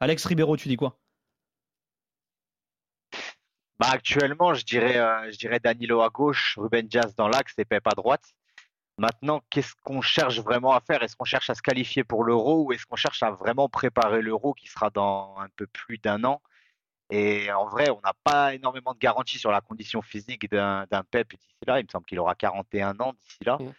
Alex 0.00 0.24
Ribeiro, 0.24 0.56
tu 0.56 0.68
dis 0.68 0.76
quoi? 0.76 0.98
Bah, 3.78 3.88
actuellement, 3.90 4.54
je 4.54 4.64
dirais, 4.64 4.96
euh, 4.96 5.30
je 5.30 5.38
dirais 5.38 5.60
Danilo 5.60 6.00
à 6.00 6.08
gauche, 6.08 6.56
Ruben 6.58 6.86
Diaz 6.86 7.14
dans 7.14 7.28
l'axe 7.28 7.54
et 7.58 7.64
Pep 7.64 7.86
à 7.86 7.94
droite. 7.94 8.34
Maintenant, 8.96 9.40
qu'est-ce 9.50 9.74
qu'on 9.84 10.00
cherche 10.00 10.40
vraiment 10.40 10.72
à 10.72 10.80
faire? 10.80 11.02
Est-ce 11.04 11.14
qu'on 11.14 11.24
cherche 11.24 11.50
à 11.50 11.54
se 11.54 11.62
qualifier 11.62 12.02
pour 12.02 12.24
l'euro 12.24 12.64
ou 12.64 12.72
est-ce 12.72 12.84
qu'on 12.86 12.96
cherche 12.96 13.22
à 13.22 13.30
vraiment 13.30 13.68
préparer 13.68 14.22
l'euro 14.22 14.54
qui 14.54 14.66
sera 14.66 14.90
dans 14.90 15.36
un 15.38 15.48
peu 15.54 15.68
plus 15.68 15.98
d'un 15.98 16.24
an? 16.24 16.42
Et 17.10 17.50
en 17.52 17.66
vrai, 17.66 17.90
on 17.90 18.00
n'a 18.04 18.12
pas 18.22 18.54
énormément 18.54 18.92
de 18.92 18.98
garanties 18.98 19.38
sur 19.38 19.50
la 19.50 19.60
condition 19.60 20.02
physique 20.02 20.50
d'un 20.50 20.86
Pep 21.10 21.30
d'ici 21.30 21.56
là. 21.66 21.80
Il 21.80 21.84
me 21.84 21.88
semble 21.90 22.04
qu'il 22.04 22.18
aura 22.18 22.34
41 22.34 23.00
ans 23.00 23.14
d'ici 23.14 23.44
là. 23.44 23.56
Mm. 23.58 23.72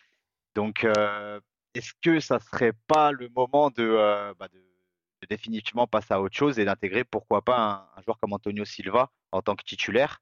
Donc, 0.56 0.84
euh, 0.84 1.40
est-ce 1.76 1.94
que 2.02 2.20
ça 2.20 2.40
serait 2.40 2.74
pas 2.88 3.12
le 3.12 3.30
moment 3.30 3.70
de, 3.70 3.84
euh, 3.84 4.34
bah, 4.40 4.48
de, 4.48 4.58
de 4.58 5.28
définitivement 5.28 5.86
passer 5.86 6.14
à 6.14 6.22
autre 6.22 6.36
chose 6.36 6.58
et 6.58 6.66
d'intégrer 6.66 7.04
pourquoi 7.04 7.44
pas 7.44 7.58
un, 7.58 8.00
un 8.00 8.02
joueur 8.02 8.18
comme 8.20 8.34
Antonio 8.34 8.66
Silva 8.66 9.12
en 9.32 9.42
tant 9.42 9.56
que 9.56 9.64
titulaire 9.64 10.22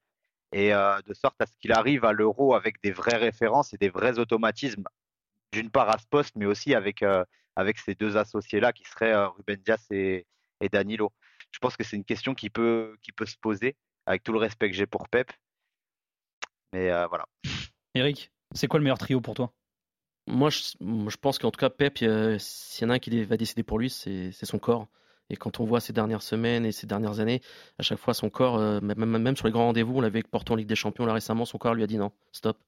et 0.52 0.70
de 0.70 1.14
sorte 1.14 1.40
à 1.42 1.46
ce 1.46 1.52
qu'il 1.60 1.72
arrive 1.72 2.06
à 2.06 2.12
l'euro 2.12 2.54
avec 2.54 2.80
des 2.82 2.90
vraies 2.90 3.18
références 3.18 3.74
et 3.74 3.76
des 3.76 3.90
vrais 3.90 4.18
automatismes, 4.18 4.84
d'une 5.52 5.70
part 5.70 5.90
à 5.90 5.98
ce 5.98 6.06
poste, 6.06 6.36
mais 6.36 6.46
aussi 6.46 6.74
avec, 6.74 7.04
avec 7.54 7.78
ces 7.78 7.94
deux 7.94 8.16
associés-là 8.16 8.72
qui 8.72 8.84
seraient 8.84 9.26
Ruben 9.26 9.60
Dias 9.62 9.86
et, 9.90 10.26
et 10.62 10.68
Danilo. 10.70 11.12
Je 11.50 11.58
pense 11.58 11.76
que 11.76 11.84
c'est 11.84 11.96
une 11.96 12.04
question 12.04 12.34
qui 12.34 12.50
peut, 12.50 12.96
qui 13.02 13.12
peut 13.12 13.26
se 13.26 13.36
poser, 13.36 13.76
avec 14.06 14.22
tout 14.22 14.32
le 14.32 14.38
respect 14.38 14.70
que 14.70 14.76
j'ai 14.76 14.86
pour 14.86 15.08
Pep. 15.08 15.32
Mais 16.72 16.88
voilà. 17.08 17.26
Eric, 17.94 18.30
c'est 18.54 18.66
quoi 18.68 18.78
le 18.78 18.84
meilleur 18.84 18.98
trio 18.98 19.20
pour 19.20 19.34
toi? 19.34 19.52
Moi 20.26 20.50
je, 20.50 20.60
je, 20.80 21.16
pense 21.16 21.38
qu'en 21.38 21.50
tout 21.50 21.58
cas, 21.58 21.70
Pep, 21.70 21.98
s'il 21.98 22.82
y 22.82 22.84
en 22.84 22.90
a 22.90 22.94
un 22.94 22.98
qui 22.98 23.24
va 23.24 23.36
décider 23.38 23.62
pour 23.62 23.78
lui, 23.78 23.88
c'est 23.88 24.32
son 24.32 24.58
corps. 24.58 24.88
Et 25.30 25.36
quand 25.36 25.60
on 25.60 25.64
voit 25.64 25.80
ces 25.80 25.92
dernières 25.92 26.22
semaines 26.22 26.64
et 26.64 26.72
ces 26.72 26.86
dernières 26.86 27.20
années, 27.20 27.42
à 27.78 27.82
chaque 27.82 27.98
fois, 27.98 28.14
son 28.14 28.30
corps, 28.30 28.56
euh, 28.56 28.80
même, 28.80 29.04
même, 29.04 29.36
sur 29.36 29.46
les 29.46 29.52
grands 29.52 29.66
rendez-vous, 29.66 29.96
on 29.96 30.00
l'avait 30.00 30.18
avec 30.18 30.30
Porto 30.30 30.54
en 30.54 30.56
Ligue 30.56 30.68
des 30.68 30.74
Champions 30.74 31.04
là 31.04 31.12
récemment, 31.12 31.44
son 31.44 31.58
corps 31.58 31.74
lui 31.74 31.82
a 31.82 31.86
dit 31.86 31.98
non, 31.98 32.12
stop. 32.32 32.58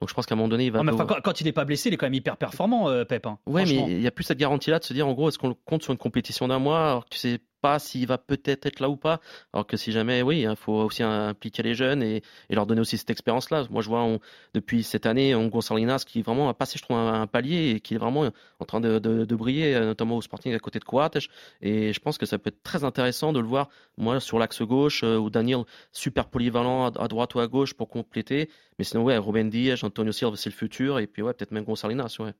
Donc 0.00 0.08
je 0.08 0.14
pense 0.14 0.26
qu'à 0.26 0.34
un 0.34 0.36
moment 0.36 0.48
donné, 0.48 0.66
il 0.66 0.72
va. 0.72 0.82
quand, 1.22 1.40
il 1.40 1.44
n'est 1.44 1.52
pas 1.52 1.64
blessé, 1.64 1.88
il 1.88 1.94
est 1.94 1.96
quand 1.96 2.06
même 2.06 2.14
hyper 2.14 2.36
performant, 2.36 2.88
euh, 2.88 3.04
Pep. 3.04 3.26
Hein, 3.26 3.38
oui, 3.46 3.62
mais 3.64 3.92
il 3.92 4.00
n'y 4.00 4.06
a 4.06 4.10
plus 4.10 4.24
cette 4.24 4.38
garantie-là 4.38 4.78
de 4.78 4.84
se 4.84 4.92
dire, 4.92 5.06
en 5.06 5.12
gros, 5.12 5.28
est-ce 5.28 5.38
qu'on 5.38 5.54
compte 5.54 5.82
sur 5.82 5.92
une 5.92 5.98
compétition 5.98 6.48
d'un 6.48 6.58
mois? 6.58 6.90
Alors 6.90 7.04
que 7.04 7.10
tu 7.10 7.18
sais 7.18 7.40
pas 7.60 7.78
s'il 7.78 8.06
va 8.06 8.18
peut-être 8.18 8.66
être 8.66 8.80
là 8.80 8.88
ou 8.88 8.96
pas. 8.96 9.20
Alors 9.52 9.66
que 9.66 9.76
si 9.76 9.92
jamais, 9.92 10.22
oui, 10.22 10.40
il 10.40 10.46
hein, 10.46 10.56
faut 10.56 10.72
aussi 10.72 11.02
impliquer 11.02 11.62
les 11.62 11.74
jeunes 11.74 12.02
et, 12.02 12.22
leur 12.50 12.66
donner 12.66 12.80
aussi 12.80 12.98
cette 12.98 13.10
expérience-là. 13.10 13.64
Moi, 13.70 13.82
je 13.82 13.88
vois 13.88 14.06
depuis 14.54 14.82
cette 14.82 15.06
année 15.06 15.34
on 15.34 15.60
Salinas 15.60 16.04
qui 16.06 16.22
vraiment 16.22 16.48
a 16.48 16.54
passé, 16.54 16.78
je 16.78 16.82
trouve, 16.82 16.96
un, 16.96 17.26
palier 17.26 17.70
et 17.76 17.80
qui 17.80 17.94
est 17.94 17.98
vraiment 17.98 18.30
en 18.58 18.64
train 18.64 18.80
de, 18.80 19.34
briller, 19.34 19.78
notamment 19.80 20.16
au 20.16 20.22
Sporting 20.22 20.54
à 20.54 20.58
côté 20.58 20.78
de 20.78 20.84
Coates. 20.84 21.18
Et 21.60 21.92
je 21.92 22.00
pense 22.00 22.18
que 22.18 22.26
ça 22.26 22.38
peut 22.38 22.48
être 22.48 22.62
très 22.62 22.84
intéressant 22.84 23.32
de 23.32 23.40
le 23.40 23.46
voir, 23.46 23.68
moi, 23.96 24.20
sur 24.20 24.38
l'axe 24.38 24.62
gauche, 24.62 25.02
euh, 25.04 25.16
ou 25.16 25.30
Daniel 25.30 25.64
super 25.92 26.26
polyvalent 26.28 26.86
à, 26.86 27.08
droite 27.08 27.34
ou 27.34 27.40
à 27.40 27.46
gauche 27.46 27.74
pour 27.74 27.88
compléter. 27.88 28.50
Mais 28.78 28.84
sinon, 28.84 29.04
ouais, 29.04 29.18
Ruben 29.18 29.50
Diaz, 29.50 29.84
Antonio 29.84 30.12
Silva, 30.12 30.36
c'est 30.36 30.50
le 30.50 30.54
futur. 30.54 30.98
Et 30.98 31.06
puis, 31.06 31.22
ouais, 31.22 31.32
peut-être 31.34 31.52
même 31.52 31.64
Gonçalinas, 31.64 32.16
ouais. 32.20 32.32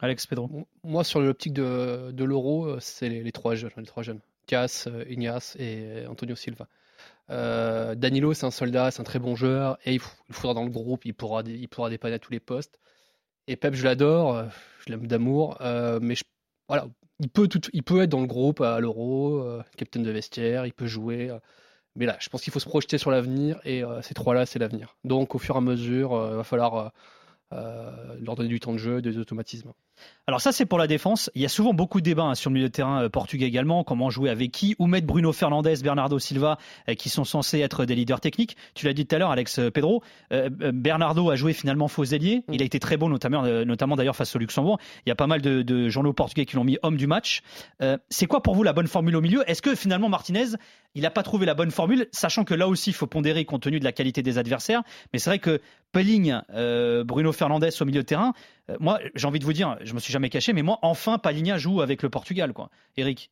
Alex 0.00 0.26
Pedro. 0.26 0.50
Moi, 0.84 1.04
sur 1.04 1.20
l'optique 1.20 1.54
de, 1.54 2.10
de 2.12 2.24
l'euro, 2.24 2.66
euh, 2.66 2.78
c'est 2.80 3.08
les, 3.08 3.32
trois 3.32 3.54
jeunes, 3.54 3.70
les 3.76 3.86
trois 3.86 4.02
jeunes. 4.02 4.20
Cas, 4.46 4.84
euh, 4.86 5.04
Ignace 5.08 5.56
et 5.58 6.06
Antonio 6.06 6.36
Silva. 6.36 6.68
Euh, 7.30 7.94
Danilo, 7.94 8.34
c'est 8.34 8.46
un 8.46 8.50
soldat, 8.50 8.90
c'est 8.90 9.00
un 9.00 9.04
très 9.04 9.18
bon 9.18 9.34
joueur, 9.34 9.78
et 9.84 9.94
il, 9.94 10.00
faudra 10.30 10.54
dans 10.54 10.64
le 10.64 10.70
groupe, 10.70 11.04
il 11.04 11.14
pourra, 11.14 11.42
il 11.44 11.68
dépanner 11.90 12.14
à 12.14 12.18
tous 12.18 12.32
les 12.32 12.40
postes. 12.40 12.78
Et 13.48 13.56
Pep, 13.56 13.74
je 13.74 13.84
l'adore, 13.84 14.36
euh, 14.36 14.44
je 14.86 14.92
l'aime 14.92 15.06
d'amour, 15.06 15.58
mais 16.00 16.14
voilà, 16.68 16.86
il 17.20 17.28
peut 17.30 17.48
être 18.02 18.08
dans 18.10 18.20
le 18.20 18.26
groupe 18.26 18.60
à 18.60 18.80
l'Euro, 18.80 19.60
capitaine 19.76 20.02
de 20.02 20.10
vestiaire, 20.10 20.66
il 20.66 20.72
peut 20.72 20.86
jouer. 20.86 21.36
mais 21.96 22.06
là, 22.06 22.16
je 22.20 22.28
pense 22.28 22.42
qu'il 22.42 22.52
faut 22.52 22.60
se 22.60 22.68
projeter 22.68 22.98
sur 22.98 23.10
l'avenir, 23.10 23.60
et 23.64 23.82
ces 24.02 24.14
trois-là, 24.14 24.46
c'est 24.46 24.58
l'avenir. 24.58 24.96
Donc, 25.04 25.34
au 25.34 25.38
fur 25.38 25.56
et 25.56 25.58
à 25.58 25.60
mesure, 25.60 26.10
il 26.30 26.36
va 26.36 26.44
falloir 26.44 26.92
leur 27.50 28.36
donner 28.36 28.48
du 28.48 28.60
temps 28.60 28.72
de 28.72 28.78
jeu, 28.78 29.02
des 29.02 29.18
automatismes. 29.18 29.72
Alors 30.28 30.40
ça 30.40 30.50
c'est 30.50 30.66
pour 30.66 30.78
la 30.78 30.88
défense. 30.88 31.30
Il 31.36 31.42
y 31.42 31.44
a 31.44 31.48
souvent 31.48 31.72
beaucoup 31.72 32.00
de 32.00 32.04
débats 32.04 32.24
hein, 32.24 32.34
sur 32.34 32.50
le 32.50 32.54
milieu 32.54 32.66
de 32.66 32.72
terrain 32.72 33.04
euh, 33.04 33.08
portugais 33.08 33.46
également. 33.46 33.84
Comment 33.84 34.10
jouer 34.10 34.28
avec 34.28 34.50
qui 34.50 34.74
Où 34.80 34.88
mettre 34.88 35.06
Bruno 35.06 35.32
Fernandes, 35.32 35.68
Bernardo 35.84 36.18
Silva, 36.18 36.58
euh, 36.88 36.94
qui 36.94 37.10
sont 37.10 37.22
censés 37.22 37.60
être 37.60 37.84
des 37.84 37.94
leaders 37.94 38.20
techniques. 38.20 38.56
Tu 38.74 38.86
l'as 38.86 38.92
dit 38.92 39.06
tout 39.06 39.14
à 39.14 39.20
l'heure, 39.20 39.30
Alex 39.30 39.60
euh, 39.60 39.70
Pedro. 39.70 40.02
Bernardo 40.72 41.30
a 41.30 41.36
joué 41.36 41.52
finalement 41.52 41.86
faux 41.86 42.02
ailier. 42.02 42.42
Il 42.50 42.60
a 42.60 42.64
été 42.64 42.80
très 42.80 42.96
bon, 42.96 43.08
notamment, 43.08 43.42
notamment 43.64 43.94
d'ailleurs 43.94 44.16
face 44.16 44.34
au 44.34 44.38
Luxembourg. 44.38 44.78
Il 45.04 45.08
y 45.08 45.12
a 45.12 45.14
pas 45.14 45.28
mal 45.28 45.40
de, 45.40 45.88
journaux 45.88 46.12
portugais 46.12 46.44
qui 46.44 46.56
l'ont 46.56 46.64
mis 46.64 46.78
homme 46.82 46.96
du 46.96 47.06
match. 47.06 47.42
c'est 48.10 48.26
quoi 48.26 48.42
pour 48.42 48.54
vous 48.54 48.62
la 48.62 48.72
bonne 48.72 48.86
formule 48.86 49.14
au 49.16 49.20
milieu? 49.20 49.48
Est-ce 49.48 49.62
que 49.62 49.74
finalement 49.74 50.08
Martinez, 50.08 50.56
il 50.94 51.02
n'a 51.02 51.10
pas 51.10 51.22
trouvé 51.22 51.46
la 51.46 51.54
bonne 51.54 51.70
formule, 51.70 52.08
sachant 52.10 52.44
que 52.44 52.54
là 52.54 52.68
aussi 52.68 52.90
il 52.90 52.94
faut 52.94 53.06
pondérer 53.06 53.44
compte 53.44 53.62
tenu 53.62 53.78
de 53.78 53.84
la 53.84 53.92
qualité 53.92 54.22
des 54.22 54.38
adversaires? 54.38 54.82
Mais 55.12 55.18
c'est 55.18 55.30
vrai 55.30 55.38
que 55.38 55.60
Pelling, 55.92 56.34
Bruno 57.04 57.32
Fernandes 57.32 57.70
au 57.80 57.84
milieu 57.84 58.02
de 58.02 58.06
terrain, 58.06 58.32
moi 58.80 59.00
j'ai 59.14 59.26
envie 59.26 59.38
de 59.38 59.44
vous 59.44 59.52
dire, 59.52 59.78
je 59.82 59.94
me 59.94 60.00
suis 60.00 60.12
jamais 60.12 60.30
caché, 60.30 60.52
mais 60.52 60.62
moi, 60.62 60.78
enfin, 60.82 61.18
Palinha 61.18 61.58
joue 61.58 61.80
avec 61.80 62.02
le 62.02 62.10
Portugal, 62.10 62.52
quoi. 62.52 62.70
Eric 62.96 63.30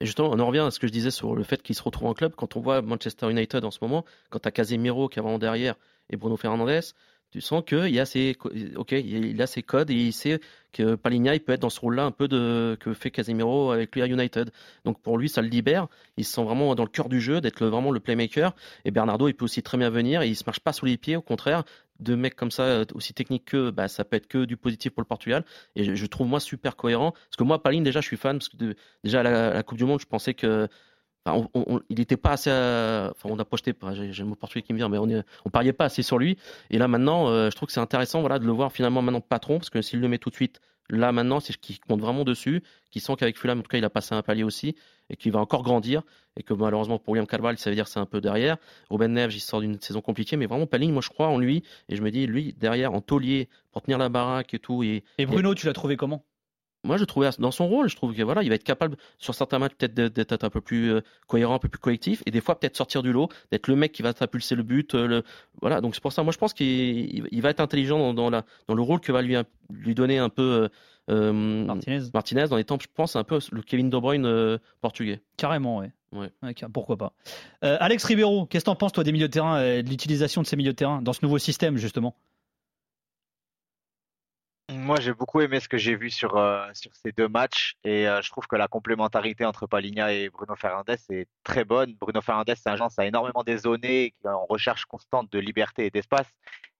et 0.00 0.06
justement, 0.06 0.30
on 0.32 0.38
en 0.38 0.46
revient 0.46 0.60
à 0.60 0.70
ce 0.70 0.78
que 0.78 0.86
je 0.86 0.92
disais 0.92 1.10
sur 1.10 1.34
le 1.34 1.42
fait 1.42 1.62
qu'il 1.62 1.74
se 1.74 1.82
retrouve 1.82 2.08
en 2.08 2.14
club. 2.14 2.34
Quand 2.34 2.56
on 2.56 2.60
voit 2.60 2.80
Manchester 2.80 3.30
United 3.30 3.64
en 3.64 3.70
ce 3.70 3.78
moment, 3.82 4.04
quand 4.30 4.38
tu 4.38 4.48
as 4.48 4.50
Casemiro 4.50 5.08
qui 5.08 5.18
est 5.18 5.22
vraiment 5.22 5.38
derrière 5.38 5.74
et 6.08 6.16
Bruno 6.16 6.36
Fernandes, 6.38 6.82
tu 7.30 7.40
sens 7.40 7.62
qu'il 7.64 7.98
a 7.98 8.06
ses, 8.06 8.36
ok, 8.76 8.92
il 8.92 9.40
a 9.40 9.46
ses 9.46 9.62
codes 9.62 9.90
et 9.90 9.94
il 9.94 10.12
sait 10.12 10.40
que 10.72 10.94
Paligna 10.94 11.34
il 11.34 11.40
peut 11.40 11.52
être 11.52 11.60
dans 11.60 11.70
ce 11.70 11.80
rôle-là 11.80 12.04
un 12.04 12.10
peu 12.10 12.28
de 12.28 12.76
que 12.80 12.92
fait 12.92 13.10
Casemiro 13.10 13.70
avec 13.70 13.94
lui 13.94 14.02
à 14.02 14.06
United. 14.06 14.50
Donc 14.84 15.00
pour 15.00 15.16
lui, 15.16 15.28
ça 15.28 15.40
le 15.42 15.48
libère. 15.48 15.86
Il 16.16 16.24
se 16.24 16.32
sent 16.32 16.42
vraiment 16.44 16.74
dans 16.74 16.82
le 16.82 16.88
cœur 16.88 17.08
du 17.08 17.20
jeu, 17.20 17.40
d'être 17.40 17.66
vraiment 17.66 17.92
le 17.92 18.00
playmaker. 18.00 18.54
Et 18.84 18.90
Bernardo, 18.90 19.28
il 19.28 19.34
peut 19.34 19.44
aussi 19.44 19.62
très 19.62 19.78
bien 19.78 19.90
venir 19.90 20.22
et 20.22 20.28
il 20.28 20.36
se 20.36 20.44
marche 20.44 20.60
pas 20.60 20.72
sous 20.72 20.86
les 20.86 20.96
pieds. 20.96 21.16
Au 21.16 21.22
contraire, 21.22 21.64
de 22.00 22.14
mecs 22.14 22.34
comme 22.34 22.50
ça 22.50 22.64
euh, 22.64 22.84
aussi 22.94 23.14
techniques 23.14 23.44
que 23.44 23.70
bah, 23.70 23.88
ça 23.88 24.04
peut 24.04 24.16
être 24.16 24.26
que 24.26 24.44
du 24.44 24.56
positif 24.56 24.92
pour 24.92 25.02
le 25.02 25.06
Portugal. 25.06 25.44
Et 25.76 25.94
je, 25.94 26.06
trouve 26.06 26.26
moi 26.26 26.40
super 26.40 26.76
cohérent 26.76 27.12
parce 27.12 27.36
que 27.38 27.44
moi, 27.44 27.62
Paline 27.62 27.84
déjà, 27.84 28.00
je 28.00 28.06
suis 28.06 28.16
fan 28.16 28.38
parce 28.38 28.48
que 28.48 28.74
déjà 29.04 29.20
à 29.20 29.54
la 29.54 29.62
Coupe 29.62 29.78
du 29.78 29.84
Monde, 29.84 30.00
je 30.00 30.06
pensais 30.06 30.34
que 30.34 30.68
il 31.26 31.98
n'était 31.98 32.16
pas 32.16 32.32
assez. 32.32 32.50
Enfin, 32.50 33.28
on 33.28 33.38
a 33.38 33.44
projeté, 33.44 33.74
j'ai 33.94 34.22
le 34.22 34.28
mot 34.28 34.34
portugais 34.34 34.62
qui 34.62 34.72
me 34.72 34.78
vient, 34.78 34.88
mais 34.88 34.98
on, 34.98 35.06
ne 35.06 35.22
on 35.44 35.50
pariait 35.50 35.72
pas 35.72 35.84
assez 35.86 36.02
sur 36.02 36.18
lui. 36.18 36.38
Et 36.70 36.78
là 36.78 36.88
maintenant, 36.88 37.28
euh, 37.28 37.50
je 37.50 37.56
trouve 37.56 37.66
que 37.66 37.72
c'est 37.72 37.80
intéressant, 37.80 38.20
voilà, 38.20 38.38
de 38.38 38.46
le 38.46 38.52
voir 38.52 38.72
finalement 38.72 39.02
maintenant 39.02 39.20
patron, 39.20 39.58
parce 39.58 39.70
que 39.70 39.82
s'il 39.82 40.00
le 40.00 40.08
met 40.08 40.18
tout 40.18 40.30
de 40.30 40.34
suite, 40.34 40.60
là 40.88 41.12
maintenant, 41.12 41.40
c'est 41.40 41.52
ce 41.52 41.58
qui 41.58 41.78
compte 41.78 42.00
vraiment 42.00 42.24
dessus, 42.24 42.62
qui 42.90 43.00
sent 43.00 43.14
qu'avec 43.18 43.38
Fulham, 43.38 43.60
en 43.60 43.62
tout 43.62 43.68
cas, 43.68 43.78
il 43.78 43.84
a 43.84 43.90
passé 43.90 44.14
un 44.14 44.22
palier 44.22 44.44
aussi, 44.44 44.74
et 45.08 45.16
qu'il 45.16 45.32
va 45.32 45.40
encore 45.40 45.62
grandir, 45.62 46.02
et 46.36 46.42
que 46.42 46.54
malheureusement 46.54 46.98
pour 46.98 47.12
William 47.12 47.26
Carvalho, 47.26 47.56
ça 47.58 47.70
veut 47.70 47.76
dire 47.76 47.88
c'est 47.88 48.00
un 48.00 48.06
peu 48.06 48.20
derrière. 48.20 48.56
Ruben 48.88 49.12
Neves, 49.12 49.34
il 49.34 49.40
sort 49.40 49.60
d'une 49.60 49.80
saison 49.80 50.00
compliquée, 50.00 50.36
mais 50.36 50.46
vraiment 50.46 50.66
Paling, 50.66 50.92
moi 50.92 51.02
je 51.02 51.10
crois 51.10 51.28
en 51.28 51.38
lui, 51.38 51.62
et 51.88 51.96
je 51.96 52.02
me 52.02 52.10
dis, 52.10 52.26
lui 52.26 52.54
derrière 52.54 52.94
en 52.94 53.00
taulier 53.00 53.48
pour 53.72 53.82
tenir 53.82 53.98
la 53.98 54.08
baraque 54.08 54.54
et 54.54 54.58
tout. 54.58 54.82
Et, 54.82 55.04
et 55.18 55.26
Bruno, 55.26 55.54
tu 55.54 55.66
l'as 55.66 55.72
trouvé 55.72 55.96
comment? 55.96 56.24
Moi, 56.82 56.96
je 56.96 57.04
trouvais 57.04 57.28
dans 57.38 57.50
son 57.50 57.68
rôle, 57.68 57.88
je 57.88 57.96
trouve 57.96 58.14
que 58.14 58.22
voilà, 58.22 58.42
il 58.42 58.48
va 58.48 58.54
être 58.54 58.64
capable 58.64 58.96
sur 59.18 59.34
certains 59.34 59.58
matchs 59.58 59.74
peut-être 59.74 59.94
d'être 59.94 60.44
un 60.44 60.50
peu 60.50 60.62
plus 60.62 60.92
euh, 60.92 61.00
cohérent, 61.26 61.54
un 61.54 61.58
peu 61.58 61.68
plus 61.68 61.78
collectif, 61.78 62.22
et 62.24 62.30
des 62.30 62.40
fois 62.40 62.58
peut-être 62.58 62.76
sortir 62.76 63.02
du 63.02 63.12
lot, 63.12 63.28
d'être 63.50 63.68
le 63.68 63.76
mec 63.76 63.92
qui 63.92 64.02
va 64.02 64.14
propulser 64.14 64.54
le 64.54 64.62
but. 64.62 64.94
Euh, 64.94 65.06
le... 65.06 65.22
Voilà, 65.60 65.80
donc 65.82 65.94
c'est 65.94 66.00
pour 66.00 66.12
ça. 66.12 66.22
Moi, 66.22 66.32
je 66.32 66.38
pense 66.38 66.54
qu'il 66.54 67.40
va 67.42 67.50
être 67.50 67.60
intelligent 67.60 68.14
dans, 68.14 68.30
la, 68.30 68.44
dans 68.66 68.74
le 68.74 68.82
rôle 68.82 69.00
que 69.00 69.12
va 69.12 69.20
lui, 69.20 69.36
lui 69.70 69.94
donner 69.94 70.18
un 70.18 70.30
peu 70.30 70.68
euh, 71.10 71.32
Martinez. 71.32 72.00
Martinez 72.14 72.48
dans 72.48 72.56
les 72.56 72.64
temps. 72.64 72.78
Je 72.80 72.86
pense 72.94 73.14
un 73.14 73.24
peu 73.24 73.40
le 73.52 73.60
Kevin 73.60 73.90
De 73.90 73.98
Bruyne 73.98 74.58
portugais. 74.80 75.20
Carrément, 75.36 75.78
ouais. 75.78 75.90
ouais. 76.12 76.30
pourquoi 76.72 76.96
pas. 76.96 77.12
Alex 77.60 78.04
Ribeiro, 78.04 78.46
qu'est-ce 78.46 78.64
que 78.64 78.70
t'en 78.70 78.76
penses 78.76 78.92
toi 78.92 79.04
des 79.04 79.12
milieux 79.12 79.28
de 79.28 79.32
terrain, 79.32 79.60
de 79.60 79.88
l'utilisation 79.88 80.40
de 80.40 80.46
ces 80.46 80.56
milieux 80.56 80.72
de 80.72 80.76
terrain 80.76 81.02
dans 81.02 81.12
ce 81.12 81.20
nouveau 81.22 81.38
système 81.38 81.76
justement? 81.76 82.16
Moi, 84.80 84.98
j'ai 85.00 85.12
beaucoup 85.12 85.40
aimé 85.40 85.60
ce 85.60 85.68
que 85.68 85.78
j'ai 85.78 85.94
vu 85.94 86.10
sur, 86.10 86.36
euh, 86.36 86.68
sur 86.74 86.94
ces 86.94 87.12
deux 87.12 87.28
matchs 87.28 87.76
et 87.84 88.08
euh, 88.08 88.22
je 88.22 88.30
trouve 88.30 88.46
que 88.46 88.56
la 88.56 88.68
complémentarité 88.68 89.44
entre 89.44 89.66
Paligna 89.66 90.12
et 90.12 90.30
Bruno 90.30 90.56
Fernandes 90.56 90.96
est 91.10 91.28
très 91.44 91.64
bonne. 91.64 91.94
Bruno 91.94 92.20
Fernandes, 92.20 92.54
c'est 92.56 92.68
un 92.68 92.76
genre 92.76 92.90
qui 92.90 93.00
a 93.00 93.06
énormément 93.06 93.44
dézonné, 93.44 94.10
qui 94.10 94.26
est 94.26 94.30
en 94.30 94.46
recherche 94.46 94.86
constante 94.86 95.30
de 95.30 95.38
liberté 95.38 95.86
et 95.86 95.90
d'espace. 95.90 96.26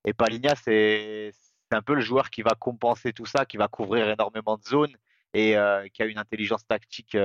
Et 0.05 0.13
Paligna, 0.13 0.55
c'est 0.57 1.33
un 1.71 1.83
peu 1.83 1.95
le 1.95 2.01
joueur 2.01 2.31
qui 2.31 2.43
va 2.43 2.53
compenser 2.59 3.13
tout 3.13 3.27
ça, 3.27 3.45
qui 3.45 3.57
va 3.57 3.69
couvrir 3.69 4.09
énormément 4.09 4.57
de 4.57 4.63
zones 4.65 4.97
et 5.33 5.57
euh, 5.57 5.87
qui 5.89 6.03
a 6.03 6.07
une 6.07 6.19
intelligence 6.19 6.67
tactique 6.67 7.17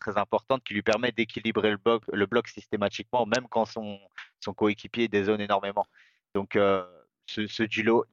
très 0.00 0.18
importante 0.18 0.62
qui 0.64 0.74
lui 0.74 0.82
permet 0.82 1.12
d'équilibrer 1.12 1.70
le 1.70 2.26
bloc, 2.26 2.48
systématiquement, 2.48 3.24
même 3.24 3.46
quand 3.48 3.64
son, 3.64 3.98
son 4.40 4.52
coéquipier 4.52 5.08
dézone 5.08 5.40
énormément. 5.40 5.86
Donc, 6.34 6.58
ce 7.26 7.62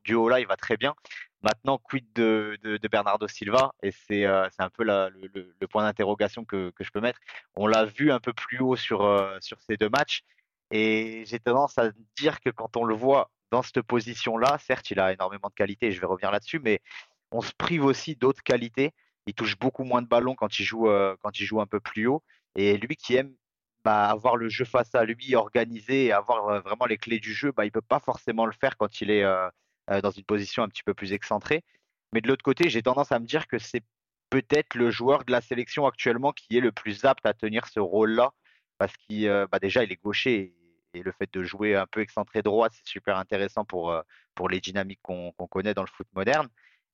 duo-là, 0.04 0.40
il 0.40 0.48
va 0.48 0.56
très 0.56 0.78
bien. 0.78 0.96
Maintenant, 1.43 1.79
quid 1.79 2.05
de, 2.13 2.57
Bernardo 2.91 3.27
Silva? 3.27 3.71
Et 3.81 3.91
c'est 3.91 4.25
euh, 4.25 4.48
un 4.60 4.69
peu 4.69 4.83
le, 4.83 5.67
point 5.67 5.83
d'interrogation 5.83 6.45
que, 6.45 6.69
que, 6.71 6.83
je 6.83 6.91
peux 6.91 7.01
mettre. 7.01 7.19
On 7.55 7.67
l'a 7.67 7.86
vu 7.86 8.12
un 8.12 8.19
peu 8.19 8.33
plus 8.33 8.60
haut 8.60 8.75
sur, 8.75 9.03
euh, 9.03 9.38
sur 9.41 9.60
ces 9.62 9.75
deux 9.77 9.89
matchs. 9.89 10.24
Et 10.71 11.24
j'ai 11.25 11.39
tendance 11.39 11.77
à 11.77 11.91
dire 12.17 12.39
que 12.41 12.50
quand 12.50 12.77
on 12.77 12.86
le 12.86 12.95
voit 12.95 13.31
dans 13.51 13.62
cette 13.63 13.81
position-là, 13.81 14.57
certes, 14.60 14.91
il 14.91 15.00
a 15.00 15.13
énormément 15.13 15.50
de 15.50 15.53
qualité, 15.53 15.91
je 15.91 16.00
vais 16.00 16.07
revenir 16.07 16.31
là-dessus, 16.31 16.60
mais 16.60 16.79
on 17.31 17.41
se 17.41 17.51
prive 17.53 17.86
aussi 17.86 18.15
d'autres 18.15 18.43
qualités. 18.43 18.93
Il 19.25 19.33
touche 19.33 19.57
beaucoup 19.57 19.83
moins 19.83 20.01
de 20.01 20.07
ballons 20.07 20.36
quand 20.36 20.60
il 20.60 20.63
joue, 20.63 20.89
euh, 20.89 21.15
quand 21.21 21.39
il 21.39 21.45
joue 21.45 21.60
un 21.60 21.67
peu 21.67 21.79
plus 21.79 22.07
haut. 22.07 22.24
Et 22.55 22.77
lui 22.77 22.95
qui 22.95 23.15
aime 23.15 23.33
bah, 23.83 24.05
avoir 24.10 24.38
le 24.38 24.48
jeu 24.50 24.65
face 24.65 24.93
à 24.95 25.05
lui, 25.05 25.36
organisé 25.36 26.05
et 26.05 26.12
avoir 26.12 26.62
vraiment 26.62 26.86
les 26.86 26.98
clés 26.98 27.19
du 27.19 27.33
jeu, 27.33 27.51
bah, 27.51 27.65
il 27.65 27.69
ne 27.69 27.71
peut 27.71 27.81
pas 27.81 28.00
forcément 28.00 28.45
le 28.45 28.51
faire 28.53 28.77
quand 28.77 29.01
il 29.01 29.10
est 29.10 29.24
euh, 29.24 29.50
dans 29.88 30.12
une 30.12 30.24
position 30.24 30.64
un 30.64 30.70
petit 30.70 30.84
peu 30.84 30.94
plus 30.94 31.14
excentrée. 31.14 31.64
Mais 32.14 32.22
de 32.22 32.28
l'autre 32.28 32.44
côté, 32.44 32.70
j'ai 32.70 32.82
tendance 32.82 33.12
à 33.12 33.20
me 33.20 33.26
dire 33.26 33.48
que 33.48 33.58
c'est 33.58 33.84
peut-être 34.32 34.76
le 34.76 34.90
joueur 34.90 35.24
de 35.26 35.32
la 35.32 35.42
sélection 35.42 35.86
actuellement 35.86 36.32
qui 36.32 36.58
est 36.58 36.62
le 36.62 36.72
plus 36.72 37.06
apte 37.06 37.26
à 37.26 37.34
tenir 37.34 37.68
ce 37.68 37.80
rôle-là, 37.80 38.32
parce 38.78 38.96
qu'il 38.98 39.28
euh, 39.28 39.46
bah 39.52 39.60
déjà 39.60 39.84
il 39.84 39.92
est 39.92 40.02
gaucher 40.02 40.56
et, 40.94 41.04
le 41.04 41.12
fait 41.14 41.32
de 41.34 41.42
jouer 41.44 41.76
un 41.78 41.86
peu 41.88 42.02
excentré 42.02 42.42
droit, 42.42 42.68
c'est 42.70 42.86
super 42.86 43.18
intéressant 43.18 43.64
pour, 43.64 43.92
euh, 43.92 44.02
pour 44.36 44.50
les 44.50 44.60
dynamiques 44.60 45.00
qu'on 45.02 45.32
connaît 45.50 45.74
dans 45.74 45.84
le 45.84 45.88
foot 45.88 46.08
moderne. 46.14 46.50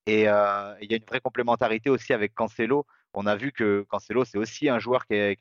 Et 0.05 0.21
il 0.21 0.25
y 0.25 0.27
a 0.27 0.77
une 0.79 1.05
vraie 1.05 1.19
complémentarité 1.19 1.89
aussi 1.89 2.13
avec 2.13 2.35
Cancelo. 2.35 2.85
On 3.15 3.25
a 3.25 3.35
vu 3.35 3.51
que 3.51 3.85
Cancelo, 3.89 4.23
c'est 4.23 4.37
aussi 4.37 4.69
un 4.69 4.77
joueur 4.77 5.07
qui, 5.07 5.35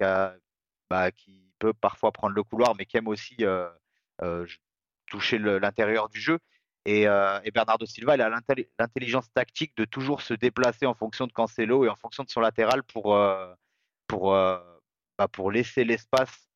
bah, 0.91 1.11
qui, 1.13 1.53
peut 1.59 1.75
parfois 1.75 2.13
prendre 2.13 2.35
le 2.35 2.43
couloir, 2.43 2.75
mais 2.77 2.87
qui 2.87 2.97
aime 2.97 3.09
aussi 3.09 3.37
toucher 5.07 5.39
l'intérieur 5.39 6.09
du 6.09 6.19
jeu. 6.19 6.39
Et, 6.87 7.07
Bernardo 7.53 7.85
Silva, 7.85 8.15
il 8.15 8.23
a 8.23 8.31
l'intelligence 8.79 9.31
tactique 9.33 9.77
de 9.77 9.85
toujours 9.85 10.23
se 10.23 10.35
déplacer 10.35 10.87
en 10.87 10.95
fonction 10.95 11.27
de 11.27 11.33
Cancelo 11.33 11.85
et 11.85 11.89
en 11.89 11.97
fonction 11.97 12.23
de 12.23 12.31
son 12.31 12.41
latéral 12.41 12.83
pour, 12.85 13.19
pour, 14.07 14.31
bah, 14.31 15.29
pour 15.33 15.51
laisser 15.51 15.85
l'espace 15.85 16.49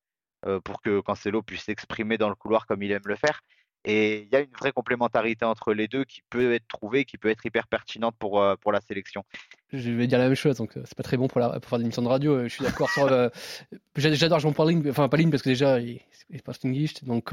pour 0.64 0.80
que 0.80 1.00
Cancelo 1.00 1.42
puisse 1.42 1.64
s'exprimer 1.64 2.16
dans 2.16 2.28
le 2.28 2.36
couloir 2.36 2.66
comme 2.66 2.82
il 2.82 2.92
aime 2.92 3.02
le 3.06 3.16
faire. 3.16 3.42
Et 3.84 4.22
il 4.22 4.28
y 4.28 4.36
a 4.36 4.40
une 4.40 4.52
vraie 4.52 4.72
complémentarité 4.72 5.44
entre 5.44 5.72
les 5.72 5.88
deux 5.88 6.04
qui 6.04 6.22
peut 6.28 6.52
être 6.52 6.68
trouvée, 6.68 7.04
qui 7.04 7.16
peut 7.16 7.30
être 7.30 7.44
hyper 7.46 7.66
pertinente 7.66 8.14
pour, 8.18 8.42
euh, 8.42 8.56
pour 8.56 8.72
la 8.72 8.80
sélection. 8.80 9.24
Je 9.72 9.90
vais 9.90 10.06
dire 10.06 10.18
la 10.18 10.26
même 10.26 10.34
chose, 10.34 10.56
donc 10.56 10.76
euh, 10.76 10.82
c'est 10.84 10.96
pas 10.96 11.02
très 11.02 11.16
bon 11.16 11.28
pour, 11.28 11.40
faire 11.40 11.78
des 11.78 11.84
émissions 11.84 12.02
de 12.02 12.08
radio. 12.08 12.34
Euh, 12.34 12.44
je 12.44 12.54
suis 12.54 12.64
d'accord 12.64 12.90
sur. 12.90 13.08
J'adore 13.96 14.40
Jean 14.40 14.52
Pauling, 14.52 14.88
enfin 14.90 15.08
pas 15.08 15.16
Ligne 15.16 15.30
parce 15.30 15.42
que 15.42 15.48
déjà 15.48 15.80
il 15.80 16.00
est 16.32 16.42
pas 16.42 16.52
distinguished. 16.52 17.04
Donc, 17.04 17.32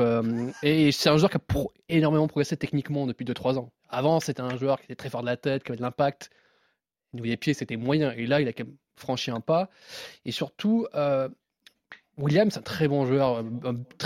et 0.64 0.92
c'est 0.92 1.10
un 1.10 1.18
joueur 1.18 1.32
qui 1.32 1.38
a 1.38 1.66
énormément 1.90 2.28
progressé 2.28 2.58
techniquement 2.58 3.08
depuis 3.08 3.26
2-3 3.26 3.58
ans. 3.58 3.72
Avant, 3.90 4.20
c'était 4.20 4.42
un 4.42 4.56
joueur 4.58 4.80
qui 4.80 4.86
était 4.86 4.96
très 4.96 5.10
fort 5.10 5.22
de 5.22 5.28
la 5.28 5.38
tête, 5.38 5.64
qui 5.64 5.72
avait 5.72 5.78
de 5.78 5.82
l'impact. 5.82 6.30
Les 7.14 7.38
pieds, 7.38 7.54
c'était 7.54 7.78
moyen. 7.78 8.12
Et 8.12 8.26
là, 8.26 8.42
il 8.42 8.48
a 8.48 8.54
quand 8.54 8.66
même 8.66 8.76
franchi 8.96 9.32
un 9.32 9.40
pas. 9.40 9.70
Et 10.26 10.32
surtout, 10.32 10.88
William, 12.18 12.50
c'est 12.50 12.60
un 12.60 12.64
très 12.64 12.88
bon 12.88 13.06
joueur, 13.06 13.44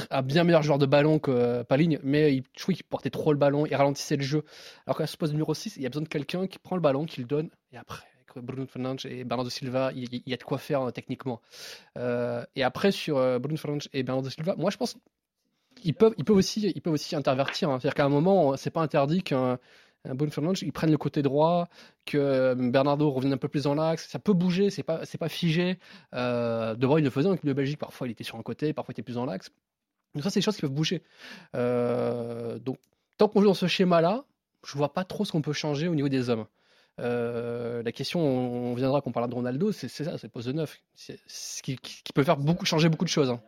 un, 0.09 0.21
bien 0.21 0.43
meilleur 0.43 0.63
joueur 0.63 0.77
de 0.77 0.85
ballon 0.85 1.17
que 1.17 1.31
euh, 1.31 1.63
Paligne, 1.63 1.97
mais 2.03 2.35
il, 2.35 2.43
portait 2.83 3.09
trop 3.09 3.31
le 3.31 3.39
ballon, 3.39 3.65
il 3.65 3.73
ralentissait 3.73 4.17
le 4.17 4.23
jeu. 4.23 4.43
Alors 4.85 4.97
qu'à 4.97 5.07
ce 5.07 5.15
poste 5.15 5.31
numéro 5.31 5.53
6, 5.53 5.77
il 5.77 5.83
y 5.83 5.85
a 5.85 5.89
besoin 5.89 6.03
de 6.03 6.09
quelqu'un 6.09 6.45
qui 6.47 6.59
prend 6.59 6.75
le 6.75 6.81
ballon, 6.81 7.05
qui 7.05 7.21
le 7.21 7.27
donne, 7.27 7.49
et 7.71 7.77
après, 7.77 8.05
Bruno 8.39 8.65
Fernandes 8.65 9.05
et 9.05 9.23
Bernardo 9.23 9.49
Silva, 9.49 9.91
il, 9.95 10.21
y 10.25 10.33
a 10.33 10.37
de 10.37 10.43
quoi 10.43 10.57
faire 10.57 10.81
euh, 10.81 10.91
techniquement. 10.91 11.41
Euh, 11.97 12.43
et 12.55 12.63
après, 12.63 12.91
sur 12.91 13.15
Bruno 13.39 13.57
Fernandes 13.57 13.83
et 13.93 14.03
Bernardo 14.03 14.29
Silva, 14.29 14.55
moi 14.57 14.71
je 14.71 14.77
pense 14.77 14.97
qu'ils 15.75 15.93
peuvent, 15.93 16.13
ils 16.17 16.25
peuvent, 16.25 16.37
aussi, 16.37 16.71
ils 16.75 16.81
peuvent 16.81 16.93
aussi 16.93 17.15
intervertir. 17.15 17.69
Hein. 17.69 17.79
C'est-à-dire 17.79 17.95
qu'à 17.95 18.05
un 18.05 18.09
moment, 18.09 18.57
c'est 18.57 18.71
pas 18.71 18.81
interdit 18.81 19.23
qu'un 19.23 19.57
Bruno 20.05 20.31
Fernandes, 20.31 20.57
ils 20.61 20.71
prennent 20.71 20.91
le 20.91 20.97
côté 20.97 21.21
droit, 21.21 21.69
que 22.05 22.17
euh, 22.17 22.55
Bernardo 22.55 23.11
revienne 23.11 23.33
un 23.33 23.37
peu 23.37 23.47
plus 23.47 23.63
dans 23.63 23.75
l'axe. 23.75 24.07
Ça 24.07 24.19
peut 24.19 24.33
bouger, 24.33 24.69
c'est 24.69 24.83
pas, 24.83 25.05
c'est 25.05 25.17
pas 25.17 25.29
figé. 25.29 25.77
Euh, 26.13 26.75
de 26.75 26.85
voir, 26.85 26.99
il 26.99 27.03
le 27.03 27.11
faisait 27.11 27.29
en 27.29 27.33
équipe 27.33 27.45
de 27.45 27.53
Belgique. 27.53 27.77
Parfois, 27.77 28.07
il 28.07 28.11
était 28.11 28.23
sur 28.23 28.37
un 28.37 28.41
côté, 28.41 28.73
parfois, 28.73 28.93
il 28.93 28.95
était 28.95 29.03
plus 29.03 29.15
dans 29.15 29.25
l'axe. 29.25 29.51
Donc, 30.15 30.23
ça, 30.23 30.29
c'est 30.29 30.39
des 30.39 30.43
choses 30.43 30.55
qui 30.55 30.61
peuvent 30.61 30.71
bouger. 30.71 31.03
Euh, 31.55 32.57
donc, 32.59 32.77
tant 33.17 33.27
qu'on 33.27 33.41
joue 33.41 33.47
dans 33.47 33.53
ce 33.53 33.67
schéma-là, 33.67 34.25
je 34.65 34.77
vois 34.77 34.93
pas 34.93 35.03
trop 35.03 35.23
ce 35.23 35.31
qu'on 35.31 35.41
peut 35.41 35.53
changer 35.53 35.87
au 35.87 35.95
niveau 35.95 36.09
des 36.09 36.29
hommes. 36.29 36.45
Euh, 36.99 37.81
la 37.83 37.91
question, 37.91 38.19
on 38.19 38.73
viendra 38.75 39.01
qu'on 39.01 39.11
parlera 39.11 39.29
de 39.29 39.35
Ronaldo, 39.35 39.71
c'est, 39.71 39.87
ça, 39.87 40.17
c'est 40.17 40.29
poste 40.29 40.47
de 40.47 40.53
neuf. 40.53 40.81
Qui, 41.63 41.77
qui, 41.77 42.13
peut 42.13 42.23
faire 42.23 42.37
beaucoup, 42.37 42.65
changer 42.65 42.89
beaucoup 42.89 43.05
de 43.05 43.09
choses. 43.09 43.29
Hein. 43.29 43.41